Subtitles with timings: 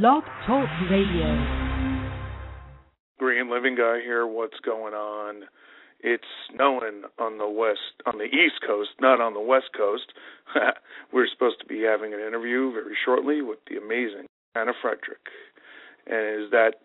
[0.00, 1.36] Blog Talk Radio.
[3.18, 4.26] Green Living Guy here.
[4.26, 5.42] What's going on?
[6.00, 10.14] It's snowing on the west, on the east coast, not on the west coast.
[11.12, 15.28] We're supposed to be having an interview very shortly with the amazing Tanna Frederick.
[16.06, 16.76] And is that,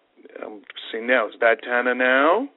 [0.44, 2.50] I'm seeing now, is that Tanna now?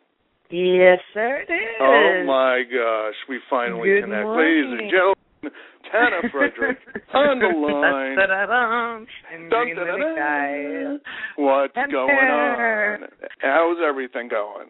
[0.50, 1.78] Yes, sir, it is.
[1.80, 4.24] Oh my gosh, we finally Good connect.
[4.24, 4.66] morning.
[4.66, 6.78] Ladies and gentlemen, Tanna Frederick
[7.14, 8.16] on the line.
[8.16, 9.06] Da-da-dum.
[9.32, 10.16] And Dun, dun, dun, dun.
[10.16, 10.96] Guy.
[11.36, 12.94] What's And going there.
[13.02, 13.08] on?
[13.40, 14.68] How's everything going?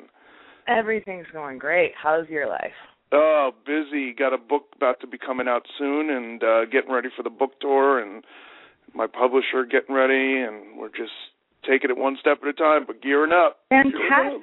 [0.69, 1.93] Everything's going great.
[2.01, 2.73] How's your life?
[3.13, 4.13] Oh, busy.
[4.13, 7.31] Got a book about to be coming out soon, and uh, getting ready for the
[7.31, 8.23] book tour, and
[8.95, 11.11] my publisher getting ready, and we're just
[11.69, 13.59] taking it one step at a time, but gearing up.
[13.71, 13.95] Gearing up.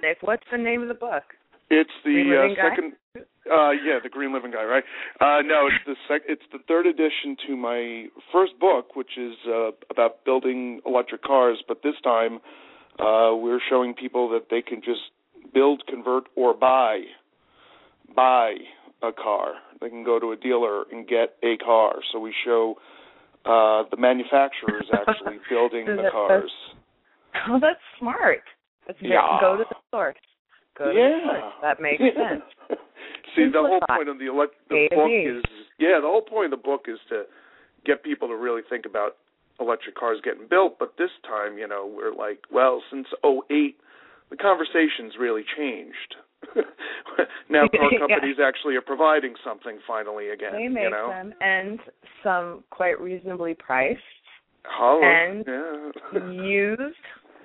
[0.02, 0.18] Fantastic.
[0.22, 1.24] What's the name of the book?
[1.70, 2.56] It's the uh, Living
[3.16, 3.22] Guy?
[3.52, 4.84] Uh, yeah, the Green Living Guy, right?
[5.20, 6.22] Uh, no, it's the sec.
[6.28, 11.58] It's the third edition to my first book, which is uh, about building electric cars.
[11.68, 12.40] But this time,
[13.00, 15.02] uh, we're showing people that they can just
[15.54, 17.02] build, convert, or buy
[18.16, 18.54] buy
[19.04, 19.54] a car.
[19.80, 21.96] They can go to a dealer and get a car.
[22.12, 22.76] So we show
[23.46, 26.52] uh, the manufacturers actually building the That- cars.
[27.50, 28.42] Oh, that's smart.
[28.88, 29.38] That's Yeah.
[29.42, 30.16] Go to the source.
[30.78, 31.52] Go to yeah.
[31.62, 32.44] That makes sense.
[33.36, 35.44] See, the whole point of the elect- the book is
[35.80, 37.24] yeah, the whole point of the book is to
[37.86, 39.18] get people to really think about
[39.60, 40.80] electric cars getting built.
[40.80, 43.78] But this time, you know, we're like, well, since '08,
[44.30, 46.16] the conversation's really changed.
[47.50, 48.00] now car Yeah.
[48.00, 50.54] companies actually are providing something finally again.
[50.54, 51.80] They make you know, them, and
[52.24, 54.02] some quite reasonably priced.
[54.70, 55.06] Holla.
[55.06, 56.44] and yeah.
[56.44, 56.96] used,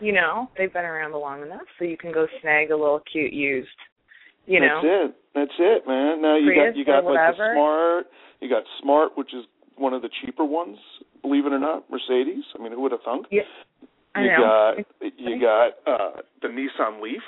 [0.02, 3.32] you know, they've been around long enough, so you can go snag a little cute
[3.32, 3.68] used.
[4.46, 5.16] You know, That's it.
[5.34, 6.20] That's it, man.
[6.20, 8.06] Now you Prius got you got like the smart.
[8.40, 9.44] You got smart, which is
[9.76, 10.78] one of the cheaper ones.
[11.22, 12.44] Believe it or not, Mercedes.
[12.58, 13.26] I mean, who would have thunk?
[13.30, 13.42] Yeah,
[14.16, 14.74] I you know.
[15.00, 17.22] got you got uh the Nissan Leaf.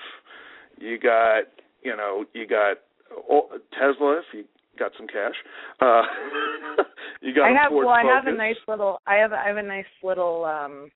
[0.81, 1.44] You got
[1.83, 2.78] you know you got
[3.31, 4.44] oh, Tesla if you
[4.77, 5.34] got some cash.
[5.81, 6.03] Uh
[7.22, 9.62] You got I have well, I have a nice little, I have, I have a
[9.62, 10.44] nice little.
[10.44, 10.91] um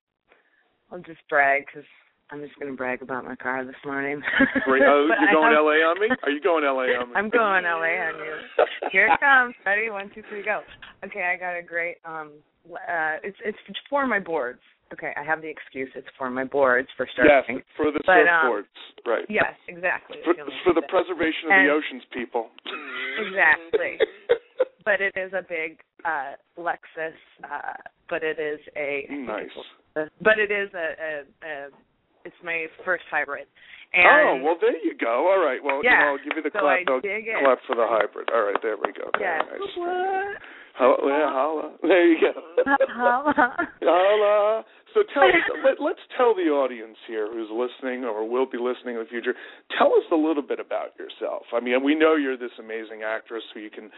[0.90, 1.86] I'll just brag because
[2.30, 4.20] I'm just going to brag about my car this morning.
[4.64, 4.82] Great.
[4.84, 6.08] Oh, you're going have- LA on me?
[6.22, 7.14] Are you going LA on me?
[7.16, 8.34] I'm going LA on you.
[8.92, 9.54] Here it comes.
[9.64, 9.90] Ready?
[9.90, 10.60] One, two, three, go.
[11.04, 11.96] Okay, I got a great.
[12.04, 12.32] um
[12.72, 14.60] uh It's it's for my boards.
[14.92, 15.90] Okay, I have the excuse.
[15.94, 17.56] It's for my boards for starting.
[17.56, 18.64] Yes, for the But, um,
[19.06, 19.26] right?
[19.28, 20.16] Yes, exactly.
[20.24, 20.32] For,
[20.64, 22.48] for the preservation of And- the oceans, people.
[23.20, 23.98] Exactly.
[24.84, 27.76] but it is a big uh Lexus uh
[28.08, 29.48] but it is a nice.
[30.20, 31.10] But it is a, a,
[31.42, 31.54] a
[32.24, 33.46] it's my first hybrid.
[33.94, 35.32] Oh, and oh well, there you go.
[35.32, 35.60] All right.
[35.64, 36.84] Well, you Yeah, know, I'll give you the so clap.
[36.84, 37.40] I it.
[37.40, 38.28] clap for the hybrid.
[38.34, 39.08] All right, there we go.
[39.16, 39.42] Very yeah.
[39.48, 39.72] nice.
[39.76, 40.42] What?
[40.78, 41.72] Holla, yeah, holla.
[41.82, 42.32] There you go.
[42.94, 43.34] holla.
[43.82, 44.64] holla.
[44.94, 48.94] So tell us, let, let's tell the audience here who's listening or will be listening
[48.94, 49.34] in the future.
[49.76, 51.44] Tell us a little bit about yourself.
[51.52, 53.90] I mean, we know you're this amazing actress who you can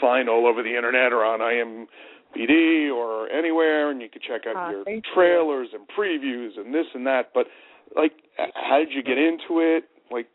[0.00, 1.40] find all over the internet or on
[2.36, 5.12] IMDb or anywhere, and you can check out Aw, your thank you.
[5.14, 7.30] trailers and previews and this and that.
[7.34, 7.46] But
[7.96, 9.84] like, how did you get into it?
[10.10, 10.26] Like,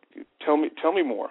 [0.46, 1.30] tell me, tell me more.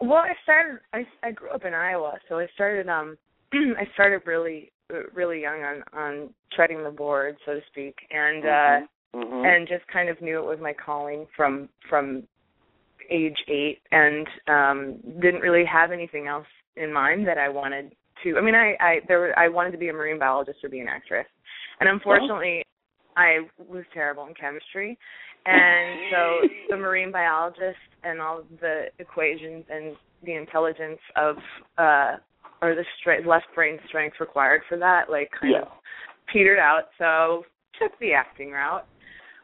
[0.00, 0.80] Well, I started.
[0.92, 2.88] I I grew up in Iowa, so I started.
[2.88, 3.16] Um,
[3.52, 4.70] I started really
[5.14, 9.46] really young on on treading the board, so to speak, and uh Mhm.
[9.46, 12.26] and just kind of knew it was my calling from from
[13.10, 18.36] age eight, and um didn't really have anything else in mind that I wanted to.
[18.36, 20.80] I mean, I I there were, I wanted to be a marine biologist or be
[20.80, 21.26] an actress,
[21.80, 22.64] and unfortunately,
[23.16, 24.98] I was terrible in chemistry.
[25.46, 31.36] And so the marine biologist and all of the equations and the intelligence of
[31.78, 32.16] uh
[32.62, 35.62] or the stre- less brain strength required for that like kind yeah.
[35.62, 35.68] of
[36.32, 36.84] petered out.
[36.98, 37.44] So
[37.80, 38.86] took the acting route.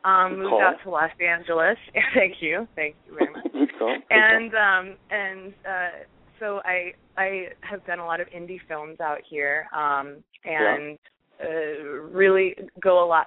[0.02, 0.62] Um, moved call.
[0.62, 1.76] out to Los Angeles.
[2.14, 3.52] thank you, thank you very much.
[3.52, 3.94] Good call.
[3.94, 6.04] Good and um, and uh,
[6.38, 10.98] so I I have done a lot of indie films out here, um, and
[11.44, 13.26] uh, really go a lot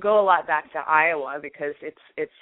[0.00, 2.32] go a lot back to Iowa because it's it's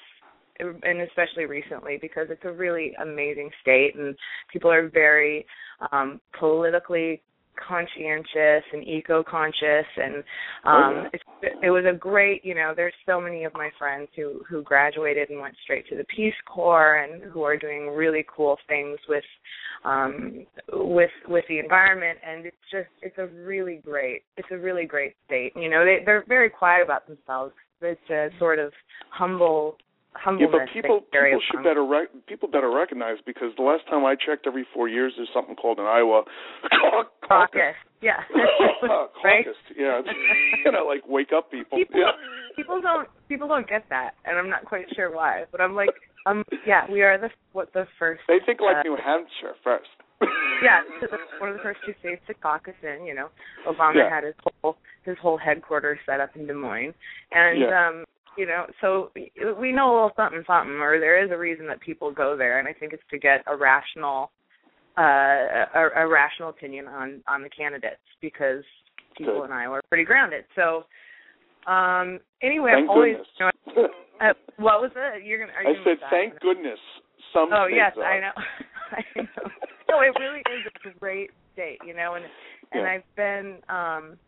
[0.60, 4.16] and especially recently because it's a really amazing state and
[4.50, 5.44] people are very
[5.90, 7.20] um politically
[7.56, 10.22] conscientious and eco-conscious and um
[10.64, 11.08] Oh, yeah.
[11.12, 11.24] it's,
[11.62, 15.30] it was a great you know there's so many of my friends who who graduated
[15.30, 19.24] and went straight to the peace corps and who are doing really cool things with
[19.84, 24.84] um with with the environment and it's just it's a really great it's a really
[24.86, 28.72] great state you know they they're very quiet about themselves it's a sort of
[29.10, 29.76] humble
[30.38, 34.14] Yeah, but people people should better rec- people better recognize because the last time I
[34.14, 36.22] checked, every four years there's something called an Iowa
[36.70, 37.08] caucus.
[37.26, 38.20] caucus yeah
[38.80, 39.20] caucus.
[39.24, 40.00] right Yeah,
[40.64, 41.78] you know, like wake up people.
[41.78, 42.12] People- yeah.
[42.56, 45.44] people don't people don't get that, and I'm not quite sure why.
[45.50, 45.90] But I'm like,
[46.26, 48.20] um, yeah, we are the what the first.
[48.28, 49.88] They think like uh, New Hampshire first.
[50.62, 50.80] yeah,
[51.40, 53.06] one of the first two states to caucus in.
[53.06, 53.28] You know,
[53.66, 54.10] Obama Yeah.
[54.10, 56.94] had his whole his whole headquarters set up in Des Moines,
[57.32, 57.88] and Yeah.
[57.88, 58.04] um,
[58.36, 59.32] you know, so we-
[59.72, 62.68] know a little something something, or there is a reason that people go there, and
[62.68, 64.30] I think it's to get a rational,
[64.96, 68.64] uh, a, a rational opinion on on the candidates because
[69.16, 69.46] people Good.
[69.46, 70.44] in Iowa are pretty grounded.
[70.54, 70.84] So,
[71.70, 73.16] um, anyway, Thank i'm always.
[73.38, 73.88] You know,
[74.20, 75.24] uh, what was it?
[75.24, 75.52] You're gonna.
[75.52, 76.78] Are I you gonna said, thank goodness.
[77.32, 78.04] Some Oh yes, are.
[78.16, 78.32] I know.
[78.92, 79.50] I know.
[79.88, 82.24] No, it really is a great state, you know, and
[82.72, 82.88] and Yeah.
[82.88, 84.18] I've been um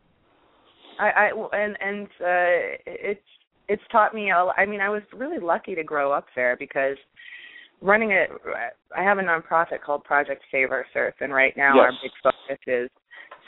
[0.99, 3.21] I I and and uh it's
[3.69, 6.57] it's taught me a l- I mean, I was really lucky to grow up there
[6.59, 6.97] because
[7.81, 8.31] running it
[8.97, 12.59] I have a nonprofit called Project Save Our Surf and right now our big focus
[12.67, 12.91] is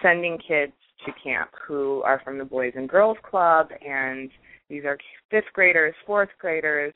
[0.03, 0.73] sending kids
[1.05, 4.31] to camp who are from the Boys and Girls Club and
[4.69, 4.99] these are
[5.31, 6.93] fifth graders, fourth graders,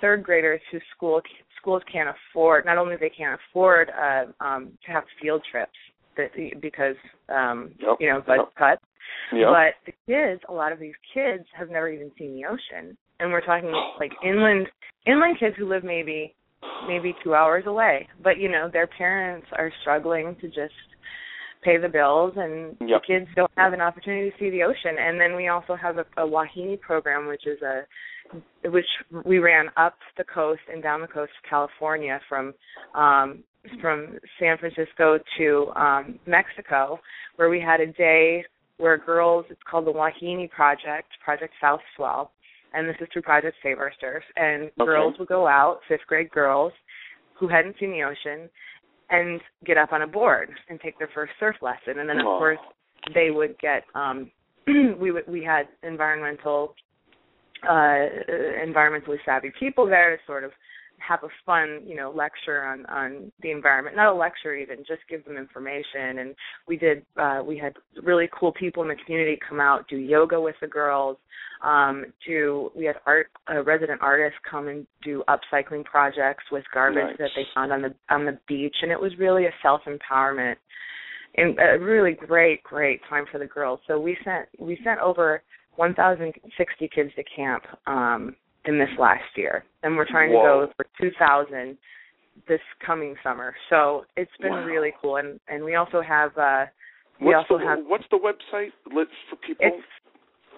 [0.00, 1.20] third graders whose school
[1.60, 5.70] schools can't afford not only they can't afford uh um to have field trips
[6.16, 6.30] that
[6.60, 6.96] because
[7.28, 8.54] um Yep, you know budget yep.
[8.58, 8.82] cuts
[9.32, 9.46] Yeah.
[9.52, 13.30] but the kids a lot of these kids have never even seen the ocean and
[13.32, 14.66] we're talking like inland
[15.06, 16.34] inland kids who live maybe
[16.86, 20.74] maybe 2 hours away but you know their parents are struggling to just
[21.62, 23.02] pay the bills and Yep.
[23.02, 25.96] the kids don't have an opportunity to see the ocean and then we also have
[25.98, 27.82] a, a wahine program which is a
[28.70, 28.86] which
[29.24, 32.54] we ran up the coast and down the coast of California from
[32.94, 33.42] um
[33.80, 36.98] from San Francisco to um Mexico
[37.36, 38.44] where we had a day
[38.82, 42.32] where girls it's called the Wahine Project, Project South Swell,
[42.74, 44.84] and this is through Project Save Our Surf and Okay.
[44.84, 46.72] girls would go out, fifth grade girls
[47.38, 48.50] who hadn't seen the ocean
[49.10, 52.26] and get up on a board and take their first surf lesson and then of
[52.26, 52.38] Aw.
[52.38, 52.58] course
[53.14, 54.30] they would get um
[55.00, 56.74] we would we had environmental
[57.68, 57.98] uh
[58.66, 60.50] environmentally savvy people there to sort of
[61.06, 63.96] have a fun, you know, lecture on on the environment.
[63.96, 66.34] Not a lecture even, just give them information and
[66.66, 70.40] we did uh we had really cool people in the community come out do yoga
[70.40, 71.16] with the girls.
[71.62, 77.04] Um do we had art uh, resident artists come and do upcycling projects with garbage
[77.04, 77.18] Nice.
[77.18, 80.56] that they found on the on the beach and it was really a self-empowerment
[81.36, 83.80] and a really great great time for the girls.
[83.86, 85.42] So we sent we sent over
[85.76, 90.42] 1,060 kids to camp um, in this last year, and we're trying Whoa.
[90.42, 91.76] to go for 2,000
[92.48, 93.54] this coming summer.
[93.68, 94.64] So it's been Wow.
[94.64, 96.66] really cool, and and we also have uh,
[97.20, 99.66] we what's also the have what's the website Let's for people?
[99.66, 99.84] it's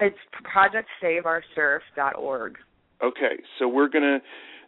[0.00, 0.18] it's
[0.54, 2.58] projectsaveoursurf.org.
[3.02, 4.20] Okay, so we're gonna.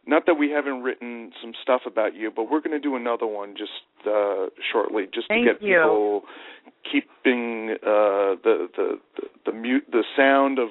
[0.08, 3.26] Not that we haven't written some stuff about you, but we're going to do another
[3.26, 3.72] one just
[4.06, 5.80] uh, shortly, just Thank to get you.
[5.80, 6.22] people
[6.84, 10.68] keeping uh, the the the the, mute, the sound of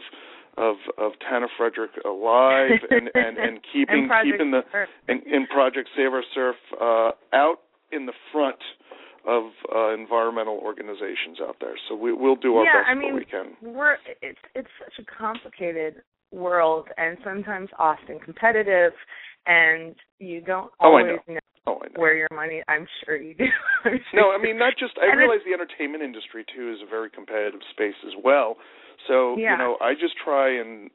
[0.57, 4.61] of of Tanna Frederick alive and and and keeping and keeping the
[5.07, 7.57] in, in Project Save Our Surf uh, out
[7.91, 8.59] in the front
[9.27, 9.43] of
[9.73, 11.73] uh, environmental organizations out there.
[11.89, 13.57] So we, we'll do our Yeah, best I mean, we can.
[13.61, 18.91] we're it's it's such a complicated world and sometimes often competitive
[19.47, 21.33] and you don't Oh, always know.
[21.35, 23.45] know Oh, where your money I'm sure you do.
[23.83, 24.93] Sure No, I mean not just.
[25.01, 28.57] I And realize the entertainment industry too is a very competitive space as well.
[29.07, 29.51] So Yeah.
[29.53, 30.89] you know, I just try and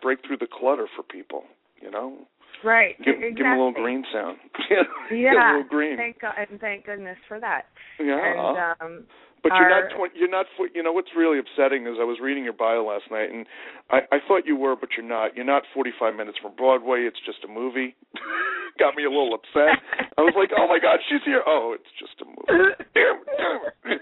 [0.00, 1.44] break through the clutter for people.
[1.80, 2.16] You know,
[2.64, 2.96] right.
[2.98, 3.30] give, exactly.
[3.34, 4.38] give them a little green sound.
[5.10, 5.34] Yeah.
[5.34, 5.96] a little green.
[5.96, 7.66] Thank God and thank goodness for that.
[7.98, 8.16] yeah.
[8.16, 9.04] And um
[9.42, 9.98] but you're our- not.
[9.98, 10.46] Tw- you're not.
[10.72, 13.44] You know what's really upsetting is I was reading your bio last night, and
[13.90, 15.34] I, I thought you were, but you're not.
[15.34, 17.10] You're not 45 minutes from Broadway.
[17.10, 17.96] It's just a movie.
[18.78, 19.82] Got me a little upset.
[20.16, 21.42] I was like, oh my God, she's here.
[21.44, 22.70] Oh, it's just a movie.
[22.94, 23.98] damn, damn.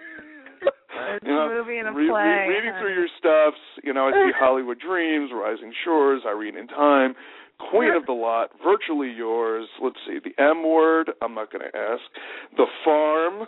[0.93, 4.09] It's You know, a movie and a re- re- reading through your stuffs, you know,
[4.09, 7.15] I see Hollywood Dreams, Rising Shores, Irene in Time,
[7.71, 9.69] Queen of the Lot, Virtually Yours.
[9.83, 11.11] Let's see, the M Word.
[11.21, 12.03] I'm not going to ask.
[12.57, 13.47] The Farm,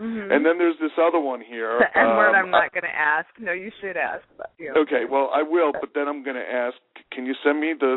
[0.00, 0.30] Mhm.
[0.34, 1.78] and then there's this other one here.
[1.78, 3.28] the N word um, I'm not gonna ask.
[3.38, 4.24] No, you should ask.
[4.36, 4.80] But, you know.
[4.82, 6.76] Okay, well, I will, but then I'm going to ask.
[7.12, 7.96] Can you send me the?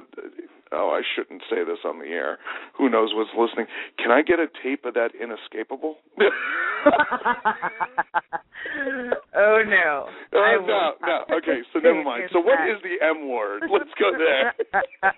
[0.72, 2.38] Oh, I shouldn't say this on the air.
[2.78, 3.66] Who knows what's listening?
[3.98, 5.96] Can I get a tape of that Inescapable?
[9.36, 10.10] oh no.
[10.32, 11.24] Uh, no, no.
[11.38, 12.24] Okay, so never mind.
[12.32, 13.64] So what is the M word?
[13.72, 14.54] Let's go there.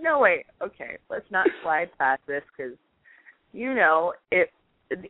[0.00, 0.46] no wait.
[0.62, 2.76] Okay, let's not slide past this because
[3.52, 4.50] you know it.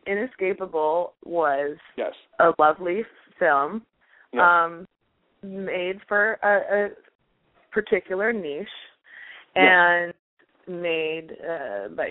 [0.07, 2.13] Inescapable was Yes.
[2.39, 3.03] a lovely
[3.37, 3.83] film
[4.33, 4.65] Yeah.
[4.65, 4.87] um
[5.43, 6.89] made for a, a
[7.71, 8.67] particular niche
[9.55, 10.11] Yeah.
[10.67, 12.09] and made uh by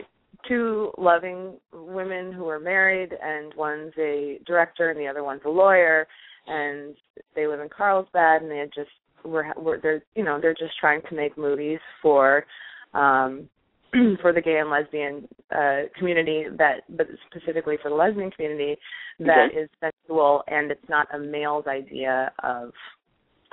[0.48, 5.48] two loving women who are married and one's a director and the other one's a
[5.48, 6.06] lawyer
[6.46, 6.94] and
[7.34, 8.90] they live in Carlsbad and they just
[9.24, 12.44] we're, we're they're you know they're just trying to make movies for
[12.92, 13.48] um
[14.20, 18.76] for the gay and lesbian uh community that but specifically for the lesbian community
[19.20, 19.58] that Okay.
[19.60, 22.72] is sensual and it's not a male's idea of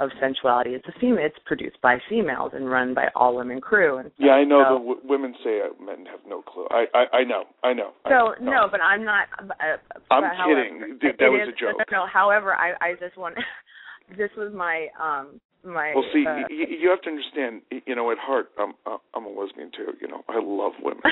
[0.01, 3.98] of sensuality it's a female it's produced by females and run by all women crew
[4.00, 6.67] and Yeah, I know so, the w- women say uh, men have no clue.
[6.72, 7.91] I I, I know, I know.
[8.05, 8.51] I so know.
[8.51, 9.77] no but i'm not uh,
[10.12, 10.79] I'm but however, kidding.
[11.00, 11.77] Dude, that was is- a joke.
[11.91, 13.36] no, no however i i just want
[14.17, 17.62] this was my um my Well, see, uh, y- y- you have to understand.
[17.86, 19.93] You know, at heart, I'm uh, I'm a lesbian too.
[20.01, 21.03] You know, I love women.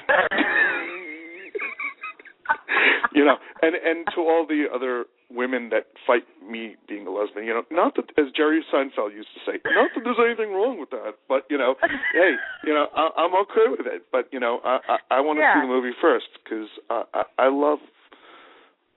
[3.13, 7.45] you know, and and to all the other women that fight me being a lesbian,
[7.45, 10.79] you know, not that as Jerry Seinfeld used to say, not that there's anything wrong
[10.79, 11.75] with that, but you know,
[12.13, 12.33] hey,
[12.65, 15.41] you know, I, I'm okay with it, but you know, I I, I want to
[15.41, 15.55] Yeah.
[15.55, 17.79] see the movie first because I, I I love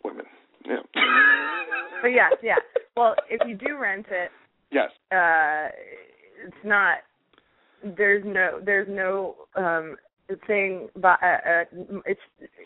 [0.05, 0.27] women.
[0.65, 0.77] Yeah.
[2.03, 2.55] but yes yeah
[2.97, 4.31] well if you do rent it
[4.71, 4.91] yes.
[5.11, 5.75] uh
[6.47, 6.99] it's not
[7.97, 9.97] there's no there's no um
[10.47, 11.65] thing but uh, uh
[12.07, 12.21] it's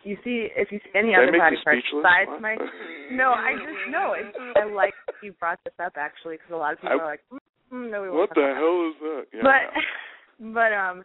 [0.05, 2.41] you see if you see any Did other body part besides What?
[2.43, 2.57] my
[3.13, 6.73] no i just no it's i like you brought this up actually because a lot
[6.75, 7.39] of people I- are like mm,
[7.73, 9.25] mm, no we won't What the that." hell is that?
[9.33, 11.05] Yeah, but but um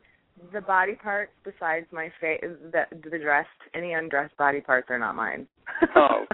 [0.54, 2.42] the body parts besides my face
[2.72, 5.48] the the dressed any undressed body parts are not mine
[5.96, 6.26] Oh.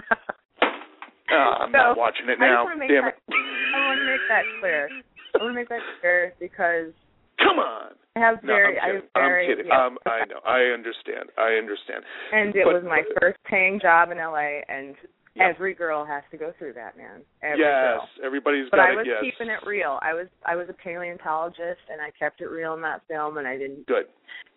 [1.30, 2.64] Ah, I'm not watching it now.
[2.66, 3.34] Damn that, it.
[3.74, 4.88] I want to make that clear.
[5.34, 6.92] I want to make that clear because
[7.38, 7.92] Come on.
[8.18, 9.08] I have No, very, I'm I kidding.
[9.14, 9.66] very, I'm kidding.
[9.70, 9.86] yeah.
[9.86, 10.40] Um, I know.
[10.44, 11.30] I understand.
[11.38, 12.02] I understand.
[12.32, 14.96] and it but- was my first paying job in LA, and
[15.34, 15.48] Yeah.
[15.54, 17.22] every girl has to go through that, man.
[17.42, 18.08] Every yes, girl.
[18.24, 19.10] everybody's But got I was it.
[19.10, 19.20] Yes.
[19.22, 19.98] keeping it real.
[20.02, 23.46] I was I was a paleontologist, and I kept it real in that film, and
[23.46, 24.08] I didn't Good.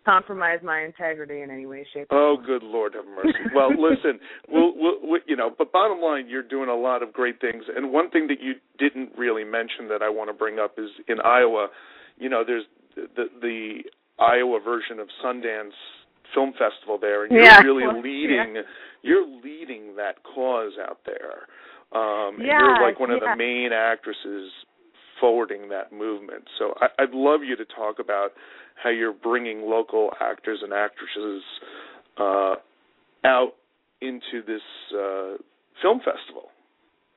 [0.04, 3.38] compromise my integrity in any way, shape, or Oh, good Lord, have mercy.
[3.54, 7.12] Well, listen, we'll, we'll, we you know, but bottom line, you're doing a lot of
[7.12, 7.64] great things.
[7.74, 10.90] And one thing that you didn't really mention that I want to bring up is
[11.06, 11.68] in Iowa,
[12.18, 13.84] you know, there's the the
[14.18, 15.72] Iowa version of Sundance
[16.34, 17.60] Film Festival there, and you're Yeah.
[17.62, 18.62] really leading.
[19.02, 21.48] You're leading that cause out there.
[21.92, 24.50] Um, and you're like one of the main actresses
[25.20, 26.48] forwarding that movement.
[26.58, 28.32] So I, I'd love you to talk about
[28.82, 31.42] how you're bringing local actors and actresses
[32.16, 32.54] uh,
[33.24, 33.52] out
[34.00, 34.62] into this
[34.94, 35.36] uh,
[35.80, 36.50] film festival.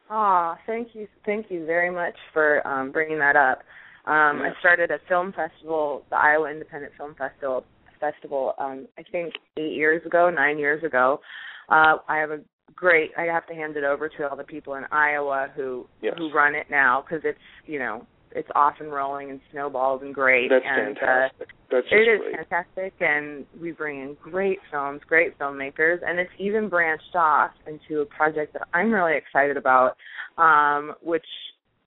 [0.10, 3.64] Ah, thank you, thank you very much for um, bringing that up.
[4.06, 4.52] Um, Yeah.
[4.56, 7.66] I started a film festival, the Iowa Independent Film Festival.
[8.00, 11.22] Festival, um, I think eight years ago, nine years ago.
[11.70, 12.40] Uh, I have a
[12.76, 13.12] great.
[13.18, 16.14] I have to hand it over to all the people in Iowa who Yes.
[16.18, 20.14] who run it now because it's you know it's off and rolling and snowballs and
[20.14, 20.50] great.
[20.50, 21.50] That's and, Uh, fantastic.
[21.72, 22.36] That's it is great.
[22.36, 28.02] fantastic, and we bring in great films, great filmmakers, and it's even branched off into
[28.02, 29.96] a project that I'm really excited about,
[30.38, 31.26] um, which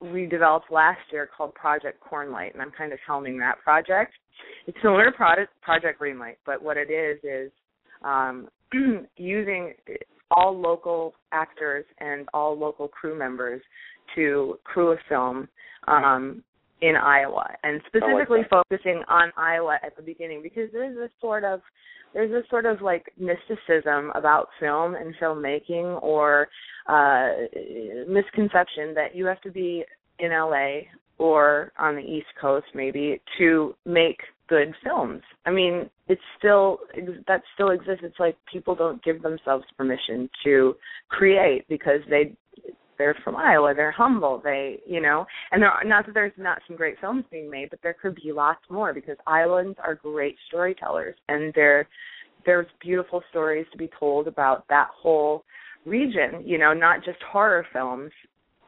[0.01, 4.13] we developed last year called Project Cornlight, and I'm kind of helming that project.
[4.67, 7.51] It's similar to Project Project Greenlight, but what it is is
[8.03, 8.49] um,
[9.17, 9.75] using
[10.31, 13.61] all local actors and all local crew members
[14.15, 15.49] to crew a film
[15.87, 16.43] um,
[16.81, 18.65] in Iowa, and specifically that.
[18.71, 21.61] focusing on Iowa at the beginning because there's this sort of
[22.15, 26.49] there's this sort of like mysticism about film and filmmaking or
[26.89, 27.31] uh
[28.09, 29.85] misconception that you have to be
[30.19, 30.81] in LA
[31.19, 34.19] or on the East Coast maybe to make
[34.49, 35.23] good films.
[35.47, 36.79] I mean, it's still
[37.27, 38.03] that still exists.
[38.03, 40.75] It's like people don't give themselves permission to
[41.09, 42.35] create because they
[42.99, 43.73] they're from Iowa.
[43.75, 44.41] They're humble.
[44.43, 47.71] They, you know, and there are not that there's not some great films being made,
[47.71, 51.89] but there could be lots more because Iowans are great storytellers, and there
[52.47, 55.45] there's beautiful stories to be told about that whole
[55.87, 56.43] region.
[56.45, 58.11] You know, not just horror films.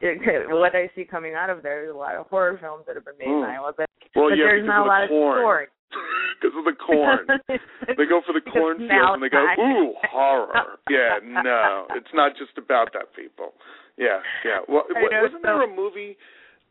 [0.01, 0.19] It,
[0.49, 3.05] what I see coming out of there is a lot of horror films that have
[3.05, 3.49] been made in Mm.
[3.49, 3.85] Iowa, but,
[4.15, 5.39] Well, but yeah, there's not a lot of corn.
[5.39, 5.65] story.
[6.41, 7.27] Because of the corn.
[7.97, 10.79] they go for the cornfield and they go, ooh, horror.
[10.89, 13.53] Yeah, no, it's not just about that, people.
[13.97, 14.59] Yeah, yeah.
[14.67, 16.17] Well, know, wasn't there a movie?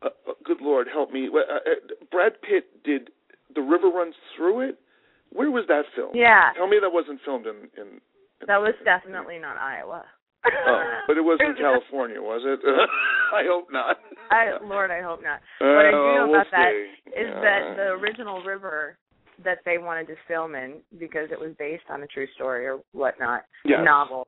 [0.01, 1.29] Uh, uh, good Lord, help me.
[1.33, 1.59] Uh, uh,
[2.11, 3.11] Brad Pitt did
[3.55, 4.79] "The River Runs Through It."
[5.31, 6.15] Where was that filmed?
[6.15, 7.55] Yeah, Tell me that wasn't filmed in.
[7.77, 7.87] in,
[8.41, 10.03] in that was definitely not Iowa.
[10.43, 12.59] Oh, but it was in California, was it?
[13.33, 13.97] I hope not.
[14.31, 15.39] I, Lord, I hope not.
[15.61, 17.11] Uh, what I do know we'll about that see.
[17.21, 17.41] is Yeah.
[17.41, 18.97] that the original river
[19.43, 22.79] that they wanted to film in because it was based on a true story or
[22.91, 23.79] whatnot Yes.
[23.83, 24.27] novel.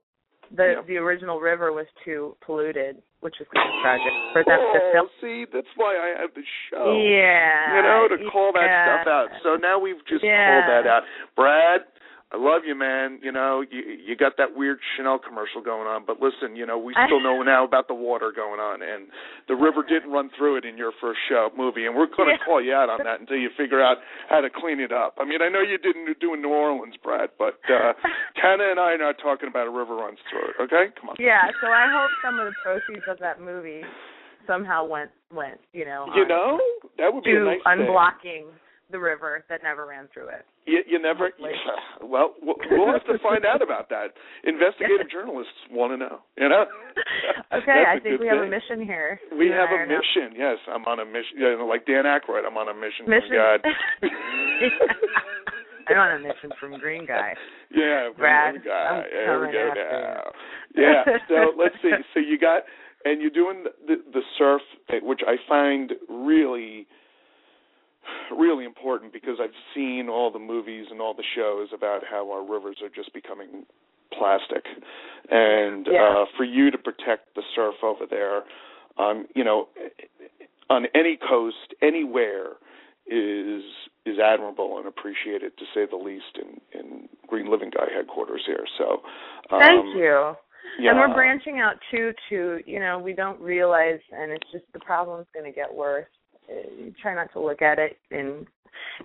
[0.52, 4.80] The the original river was too polluted, which was kind of tragic for them to
[4.80, 5.08] Oh, film.
[5.22, 6.98] see, that's why I have the show.
[6.98, 9.02] Yeah, you know, to call that yeah.
[9.04, 9.30] stuff out.
[9.42, 10.46] So now we've just Yeah.
[10.62, 11.04] called that out.
[11.36, 11.82] Brad,
[12.34, 13.20] I love you, man.
[13.22, 16.80] You know, you you got that weird Chanel commercial going on, but listen, you know,
[16.82, 19.08] we still know now about the water going on, and
[19.48, 22.42] the river didn't run through it in your first show movie, and we're going to
[22.42, 22.46] Yeah.
[22.46, 23.98] call you out on that until you figure out
[24.30, 25.14] how to clean it up.
[25.22, 27.94] I mean, I know you didn't do in New Orleans, Brad, but uh
[28.42, 30.56] Tanna and I are not talking about a river runs through it.
[30.66, 31.16] Okay, come on.
[31.20, 33.86] Yeah, so I hope some of the proceeds of that movie
[34.48, 36.58] somehow went went, you know, You know,
[36.98, 37.94] that would be a nice thing.
[38.94, 40.46] The river that never ran through it.
[40.66, 41.28] You, you never.
[41.34, 41.52] Hopefully.
[42.08, 44.14] well, we'll we'll have to find out about that.
[44.46, 46.20] Investigative journalists want to know.
[46.38, 46.64] You know.
[47.54, 49.20] Okay, I think we have a mission here.
[49.38, 50.34] We have a mission.
[50.36, 51.38] Yes, I'm on a mission.
[51.38, 53.30] You know, like Dan Aykroyd, I'm on a mission, Mission.
[53.30, 53.60] from God.
[55.88, 57.34] I'm on a mission from Green Guy.
[57.70, 59.04] yeah, Brad, Green guy.
[59.04, 60.32] I'm There we go now.
[60.76, 61.04] Yeah.
[61.28, 61.92] So let's see.
[62.16, 62.64] So you got,
[63.06, 64.62] and you're doing the the surf,
[65.04, 66.88] which I find really,
[68.38, 72.44] really important because I've seen all the movies and all the shows about how our
[72.44, 73.66] rivers are just becoming
[74.12, 74.66] plastic,
[75.30, 76.04] and Yeah.
[76.04, 78.44] uh, for you to protect the surf over there,
[78.98, 79.70] um, you know,
[80.70, 82.58] on any coast, anywhere,
[83.08, 83.64] is
[84.06, 88.66] is admirable and appreciated to say the least in in Green Living Guy headquarters here.
[88.78, 89.04] So,
[89.50, 90.36] um, Thank you.
[90.80, 94.66] Yeah, And we're branching out too to, you know, we don't realize and it's just
[94.74, 96.08] the problem's going to get worse.
[96.50, 98.46] Uh, You try not to look at it and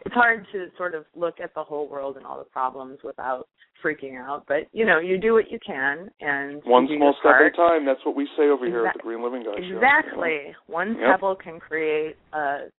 [0.04, 3.47] it's hard to sort of look at the whole world and all the problems without
[3.85, 7.47] freaking out, but you know, you do what you can and one small step at
[7.47, 7.87] a time.
[7.87, 9.76] That's what we say over here at the Green Living Guy show.
[9.76, 10.54] Exactly.
[10.66, 11.11] One Yep.
[11.11, 12.71] pebble can create a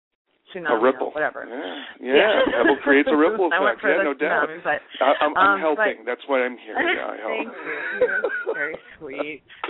[0.53, 1.11] tsunami A ripple.
[1.11, 1.45] whatever.
[1.49, 2.41] Yeah, yeah.
[2.51, 3.81] Pebble creates a ripple I went effect.
[3.81, 4.47] for Yeah, no doubt.
[4.63, 6.05] but I, I'm, I'm Um, but- helping.
[6.05, 6.75] That's why I'm here.
[6.95, 7.31] Yeah, I help.
[7.33, 7.53] Thank
[8.01, 8.53] you.
[8.53, 9.41] Very sweet.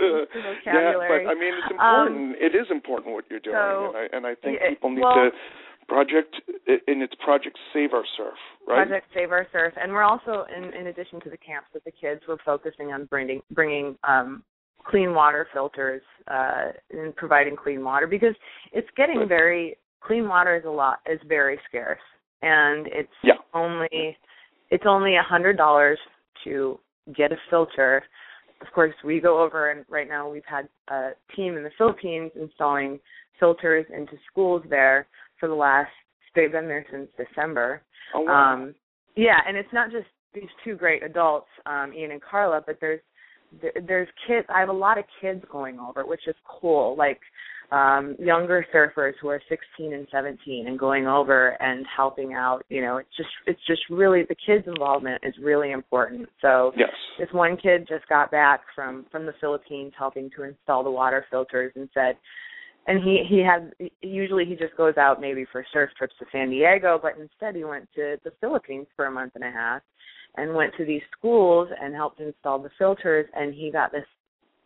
[0.66, 2.36] yeah, but I mean, it's Um, important.
[2.40, 5.02] it is important what you're doing, so, and I and I think yeah, people need
[5.02, 5.30] well- to
[5.88, 6.40] project
[6.86, 8.86] in it's project Save Our Surf, right?
[8.86, 11.90] Project Save Our Surf, and we're also, in, in addition to the camps with the
[11.90, 14.44] kids, we're focusing on bringing bringing um,
[14.84, 18.34] clean water filters uh, and providing clean water because
[18.72, 22.00] it's getting very clean water is a lot is very scarce,
[22.42, 23.38] and it's Yeah.
[23.54, 24.16] only
[24.70, 25.98] it's only a hundred dollars
[26.44, 26.78] to
[27.12, 28.02] get a filter.
[28.60, 32.30] Of course, we go over and right now we've had a team in the Philippines
[32.36, 33.00] installing
[33.38, 35.08] filters into schools there
[35.38, 35.90] for the last.
[36.34, 37.82] They've been there since December.
[38.14, 38.52] Oh, wow.
[38.52, 38.74] Um,
[39.16, 43.00] yeah, and it's not just these two great adults, um, Ian and Carla, but there's
[43.00, 43.02] there,
[43.86, 44.46] there's kids.
[44.54, 46.96] I have a lot of kids going over, which is cool.
[46.96, 47.20] Like
[47.72, 52.80] um younger surfers who are 16 and 17 and going over and helping out you
[52.80, 56.90] know it's just it's just really the kids involvement is really important so yes.
[57.18, 61.24] this one kid just got back from from the Philippines helping to install the water
[61.30, 62.16] filters and said
[62.86, 66.50] and he he had usually he just goes out maybe for surf trips to San
[66.50, 69.82] Diego but instead he went to the Philippines for a month and a half
[70.36, 73.26] and went to these schools and helped install the filters.
[73.34, 74.04] And he got this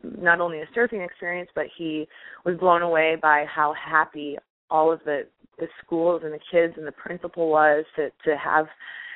[0.02, 2.06] not only a surfing experience but he
[2.44, 4.36] was blown away by how happy
[4.70, 5.26] all of the
[5.58, 8.66] the schools and the kids and the principal was to to have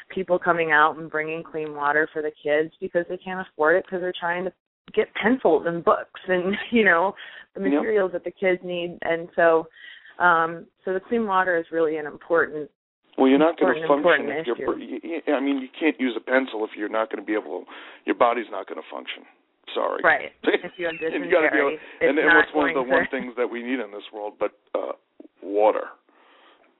[0.08, 3.84] people coming out and bringing clean water for the kids because they can't afford it
[3.84, 4.52] because they're trying to
[4.94, 7.14] get pencils and books and you know
[7.54, 7.72] the Yep.
[7.72, 9.66] materials that the kids need and so
[10.18, 12.70] um so the clean water is really an important
[13.18, 14.78] Well, you're not going to function if you're.
[14.78, 17.34] y- y- I mean, you can't use a pencil if you're not going to be
[17.34, 17.62] able.
[17.62, 17.66] to
[18.06, 19.24] Your body's not going to function.
[19.74, 20.00] Sorry.
[20.04, 21.76] right if you have and you got to be able.
[22.00, 24.06] And, it's and what's one of the going one things that we need in this
[24.14, 24.92] world, but uh
[25.42, 25.90] water.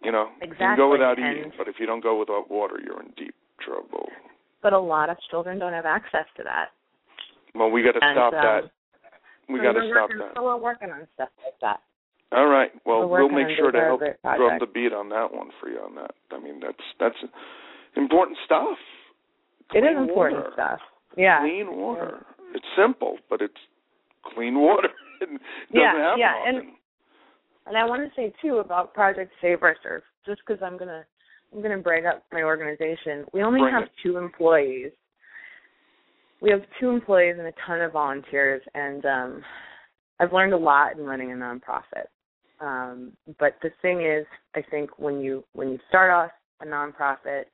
[0.02, 2.48] You know, you can Exactly, go without and- eating, but if you don't go without
[2.50, 4.06] water, you're in deep trouble.
[4.62, 6.70] but a lot of children don't have access to that
[7.58, 8.60] Well, we got to stop um, that.
[9.48, 10.32] We so got to stop working, that.
[10.36, 11.80] So we're working on stuff like that.
[12.30, 12.70] All right.
[12.84, 15.94] Well, we'll make sure to help drum the beat on that one for you on
[15.96, 16.12] that.
[16.30, 17.16] I mean, that's that's
[17.96, 18.76] important stuff.
[19.74, 20.50] It is important water.
[20.52, 20.78] stuff.
[21.16, 21.40] Yeah.
[21.40, 22.24] Clean water.
[22.54, 23.54] It's simple, but it's
[24.34, 24.88] clean water.
[25.20, 25.40] it doesn't
[25.72, 26.56] Yeah, happen yeah, often.
[26.56, 26.68] and-
[27.66, 31.04] And I want to say too about Project Save Our Surf, just because I'm gonna
[31.52, 33.24] I'm gonna brag up my organization.
[33.32, 33.90] We only Bring have it.
[34.02, 34.92] two employees.
[36.40, 39.42] We have two employees and a ton of volunteers, and um,
[40.20, 42.06] I've learned a lot in running a nonprofit.
[42.60, 47.44] Um, but the thing is, I think when you when you start off a nonprofit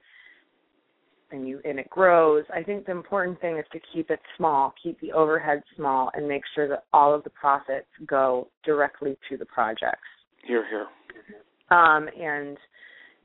[1.30, 4.72] and you and it grows, I think the important thing is to keep it small,
[4.82, 9.36] keep the overhead small, and make sure that all of the profits go directly to
[9.36, 10.08] the projects
[10.46, 10.86] Here, here.
[11.76, 12.56] um, and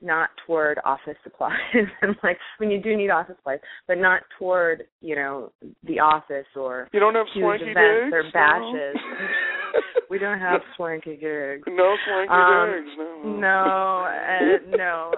[0.02, 1.54] not toward office supplies.
[2.02, 5.52] and like when you do need office supplies, but not toward you know
[5.84, 8.34] the office or You don't have huge events or digs?
[8.34, 8.96] bashes.
[8.96, 9.82] No?
[10.10, 11.64] we don't have swanky gigs.
[11.68, 13.40] no swanky Um, digs, no.
[13.40, 15.12] No, uh, no.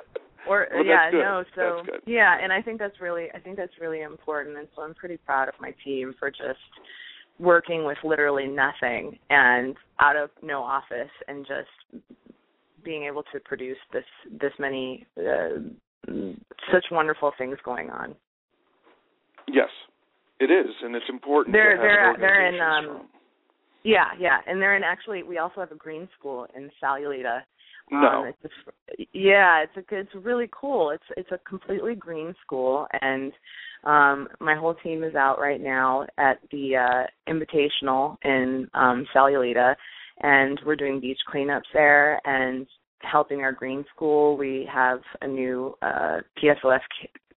[0.49, 4.01] Or Well, yeah, no, so yeah, and I think that's really I think that's really
[4.01, 6.59] important and so I'm pretty proud of my team for just
[7.39, 12.03] working with literally nothing and out of no office and just
[12.83, 14.05] being able to produce this
[14.39, 15.59] this many uh,
[16.71, 18.15] such wonderful things going on.
[19.47, 19.69] Yes,
[20.39, 21.53] it is, and it's important.
[21.53, 23.07] They're- they're- they're in, um, from.
[23.83, 27.43] Yeah, yeah, and they're in actually we also have a green school in Sayulita.
[27.89, 28.07] No.
[28.07, 30.91] Um, it's just, yeah, it's a it's really cool.
[30.91, 33.33] It's it's a completely green school, and
[33.83, 39.75] um, my whole team is out right now at the uh, Invitational in um, Sayulita,
[40.21, 42.67] and we're doing beach cleanups there and
[43.01, 44.37] helping our green school.
[44.37, 46.79] We have a new uh, PSOS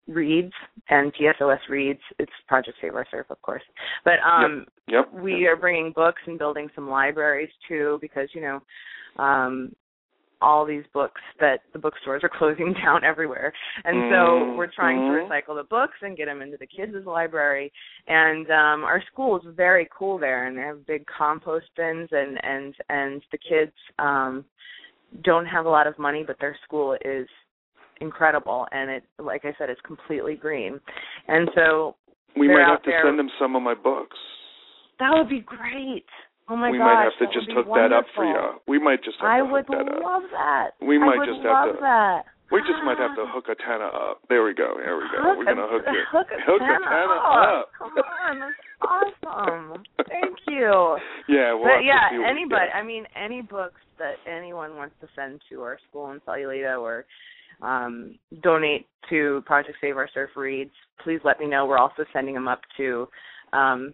[0.08, 0.54] reads
[0.89, 2.00] and PSOS reads.
[2.20, 3.63] It's Project Save Our Surf, of course,
[4.04, 5.13] but um, Yep.
[5.13, 8.60] we are bringing books and building some libraries too because you know
[9.24, 9.74] um
[10.41, 13.54] all these books that the bookstores are closing down everywhere.
[13.84, 17.71] And so we're trying to recycle the books and get them into the kids' library.
[18.08, 22.39] And um our school is very cool there and they have big compost bins and
[22.43, 24.43] and and the kids um
[25.23, 27.27] don't have a lot of money but their school is
[27.99, 28.65] incredible.
[28.71, 30.80] And it like I said it's completely green.
[31.27, 31.95] And so
[32.36, 34.17] We might have to there- send them some of my books.
[34.99, 36.06] that would be great.
[36.52, 38.60] Oh my we gosh, might have to just hook that up for you.
[38.68, 39.88] We might just have I to hook that up.
[39.88, 40.68] I would love that.
[40.84, 42.22] We I might would just love have to- that.
[42.52, 44.20] We just might have to hook a Tanna up.
[44.28, 44.76] There we go.
[44.76, 45.24] There we go.
[45.24, 46.04] Hook We're gonna a, hook you.
[46.12, 47.72] Hook a hook Tanna a Tanna up.
[47.80, 49.84] Come on, that's awesome.
[50.12, 50.98] Thank you.
[51.32, 52.68] yeah, we'll but yeah, anybody.
[52.76, 57.06] I mean, any books that anyone wants to send to our school in Sayulita or
[57.62, 61.66] um, donate to Project Save Our Surf Reads, please let me know.
[61.66, 63.08] We're also sending them up to
[63.54, 63.94] um,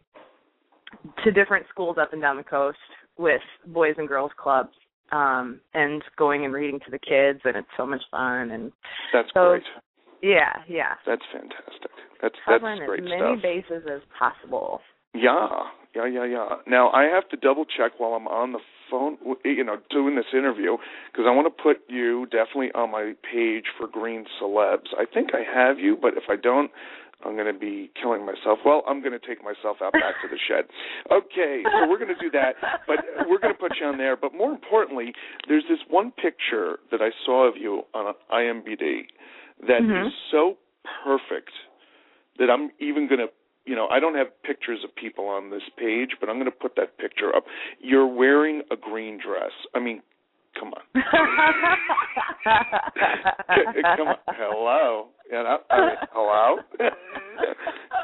[1.24, 2.78] to different schools up and down the coast
[3.18, 4.70] with boys and girls clubs
[5.12, 8.52] um, and going and reading to the kids, and it's so much fun.
[8.52, 8.72] And
[9.14, 9.64] That's so- great.
[10.22, 11.92] yeah, yeah, That's fantastic.
[12.22, 13.42] That's covering that's great as many stuff.
[13.42, 14.82] bases as possible.
[15.14, 15.48] Yeah,
[15.96, 16.48] yeah, yeah, yeah.
[16.68, 18.60] Now I have to double check while I'm on the
[18.92, 20.78] phone, w- you know, doing this interview
[21.12, 24.94] because I want to put you definitely on my page for Green Celebs.
[24.98, 26.70] I think I have you, but if I don't,
[27.26, 28.60] I'm going to be killing myself.
[28.64, 30.66] Well, I'm going to take myself out back to the shed.
[31.12, 32.54] Okay, so we're going to do that,
[32.86, 34.16] but we're going to put you on there.
[34.16, 35.14] But more importantly,
[35.48, 39.08] there's this one picture that I saw of you on IMBD
[39.68, 40.10] that is Mhm.
[40.32, 40.58] so
[41.04, 41.52] perfect
[42.38, 43.30] that I'm even going to
[43.66, 46.56] you know, I don't have pictures of people on this page, but I'm going to
[46.58, 47.44] put that picture up.
[47.80, 49.52] You're wearing a green dress.
[49.76, 50.02] I mean,
[50.60, 50.82] come on.
[53.98, 54.16] come on.
[54.28, 55.08] Hello.
[55.30, 56.56] You know, I mean, hello.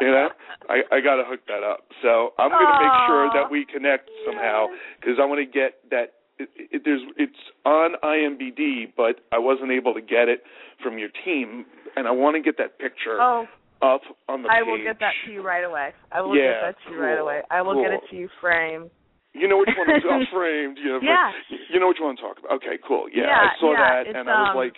[0.01, 0.29] you know,
[0.69, 1.85] I I got to hook that up.
[2.01, 4.67] So I'm going to make sure that we connect somehow
[4.99, 6.13] because I want to get that.
[6.39, 10.43] It, it, there's it's on IMBD, but I wasn't able to get it
[10.81, 13.45] from your team, and I want to get that picture oh,
[13.81, 14.67] up on the I page.
[14.67, 15.93] will get that to you right away.
[16.11, 17.41] I will Yeah, get that to you right away.
[17.51, 18.89] I will get it to you framed.
[19.33, 20.77] You know which one is oh, framed.
[20.77, 21.31] You know, Yeah.
[21.69, 22.57] You know which one I'm talking about.
[22.61, 23.09] Okay, cool.
[23.11, 24.77] Yeah, Yeah, I saw yeah, that, and I was um, like,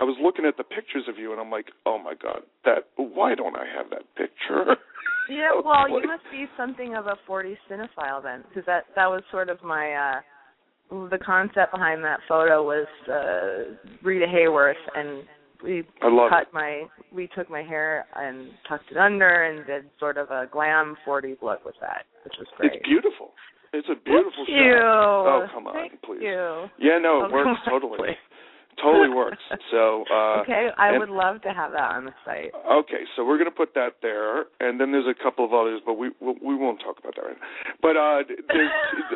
[0.00, 2.86] I was looking at the pictures of you, and I'm like, oh my god, that.
[2.96, 4.76] Why don't I have that picture?
[5.30, 6.00] Yeah, well, boy.
[6.00, 9.62] you must be something of a 40s cinephile then, because that that was sort of
[9.62, 15.22] my uh the concept behind that photo was uh Rita Hayworth, and
[15.62, 16.48] we I love cut it.
[16.52, 20.96] my we took my hair and tucked it under and did sort of a glam
[21.06, 22.72] 40s look with that, which was great.
[22.74, 23.30] It's beautiful.
[23.72, 24.74] It's a beautiful Thank you.
[24.82, 26.20] Oh come on, Thank please.
[26.22, 26.66] You.
[26.78, 27.98] Yeah, no, it Oh, works totally.
[27.98, 28.16] please.
[28.82, 29.38] Totally works.
[29.70, 30.04] So.
[30.12, 32.50] uh okay, I and- would love to have that on the site.
[32.70, 35.80] Okay, so we're going to put that there, and then there's a couple of others,
[35.84, 37.72] but we we we won't talk about that right now.
[37.82, 38.70] But uh, there's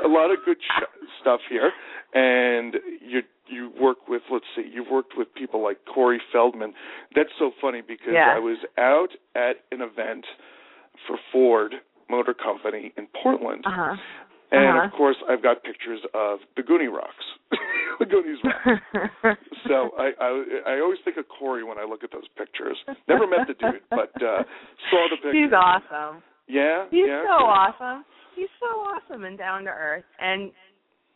[0.05, 1.71] a lot of good sh- stuff here,
[2.13, 6.75] and you you work with let's see, you've worked with people like Corey Feldman.
[7.15, 8.35] That's so funny because Yeah.
[8.37, 10.27] I was out at an event
[11.07, 11.75] for Ford
[12.11, 13.97] Motor Company in Portland, Uh huh.
[14.55, 14.87] And Uh-huh.
[14.87, 17.27] of course I've got pictures of the Goonie Rocks,
[18.01, 19.39] the Goonies Rocks.
[19.69, 20.31] So I, I
[20.77, 22.77] I always think of Corey when I look at those pictures.
[23.09, 24.43] Never met the dude, but uh
[24.91, 25.33] saw the picture.
[25.33, 26.23] He's awesome.
[26.47, 27.23] Yeah, He's yeah.
[27.25, 27.57] so good.
[27.59, 28.05] awesome.
[28.37, 30.51] He's so awesome and down to earth and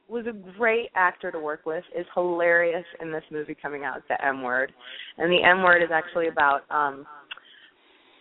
[0.09, 1.85] was a great actor to work with.
[1.95, 4.73] Is hilarious in this movie coming out, The M Word.
[5.19, 7.05] And the M Word is actually about um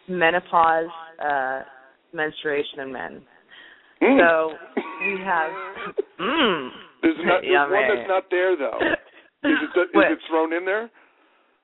[0.09, 0.89] menopause,
[1.23, 1.61] uh
[2.13, 3.21] menstruation in men.
[4.01, 4.19] Mm.
[4.19, 5.51] So we have
[6.19, 6.69] mm.
[7.01, 7.73] there's not there's Yummy.
[7.75, 8.79] one that's not there though.
[9.47, 10.11] Is it is What?
[10.11, 10.89] it thrown in there?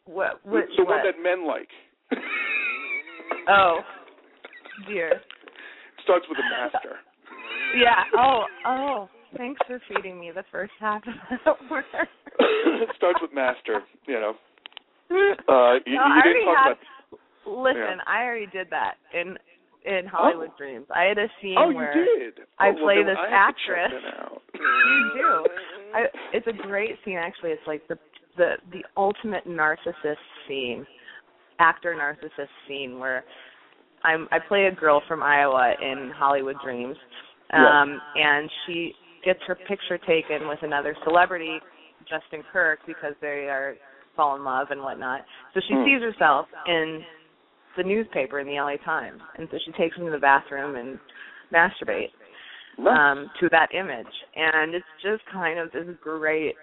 [0.06, 0.98] What The- which the what?
[0.98, 1.68] one that men like.
[3.48, 3.80] Oh
[4.88, 5.22] dear.
[6.04, 6.98] Starts with a master.
[7.78, 8.04] Yeah.
[8.18, 9.10] Oh, oh.
[9.38, 11.14] Thanks for feeding me the first half of
[11.46, 11.84] that word.
[12.40, 14.34] it starts with master, you know.
[15.10, 16.84] Uh, you, No, you I didn't already talk had- about.
[17.46, 18.04] Listen, Yeah.
[18.08, 19.38] I already did that in
[19.86, 20.58] in Hollywood Oh.
[20.58, 20.86] Dreams.
[20.94, 22.40] I had a scene Oh, you where did.
[22.60, 24.04] I Oh, play then this I have to check actress.
[24.54, 25.48] you do.
[25.94, 27.52] I, it's a great scene actually.
[27.52, 27.98] It's like the
[28.38, 30.18] the the ultimate narcissist
[30.48, 30.86] scene,
[31.60, 33.24] actor narcissist scene where
[34.04, 36.98] I'm I play a girl from Iowa in Hollywood Dreams,
[37.52, 37.82] Yeah.
[37.82, 38.94] um, and she
[39.24, 41.60] gets her picture taken with another celebrity,
[42.10, 43.76] Justin Kirk, because they are
[44.16, 45.22] fall in love and whatnot.
[45.54, 45.86] So she Hmm.
[45.86, 47.04] sees herself in
[47.78, 51.00] the newspaper in the LA Times, and so she takes him to the bathroom and
[51.54, 52.12] masturbates
[52.80, 54.06] um, to that image,
[54.36, 56.56] and it's just kind of this great,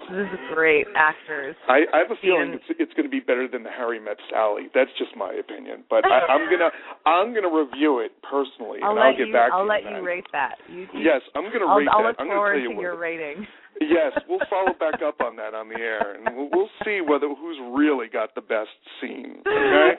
[0.00, 1.54] this is a great actors.
[1.68, 4.16] I, I have a feeling it's it's going to be better than the Harry Met
[4.30, 4.68] Sally.
[4.74, 6.70] That's just my opinion, but I, I'm gonna
[7.06, 9.32] I'm gonna review it personally, I'll and I'll get back to you.
[9.32, 9.96] back I'll to let you.
[9.96, 10.54] you rate that.
[10.68, 12.08] You, Yes, I'm gonna I'll, rate I'll that.
[12.14, 12.82] look I'm gonna forward tell you to what.
[12.82, 13.46] your rating.
[13.80, 17.26] Yes, we'll follow back up on that on the air, and we'll, we'll see whether
[17.26, 19.42] who's really got the best scene.
[19.44, 19.98] Okay.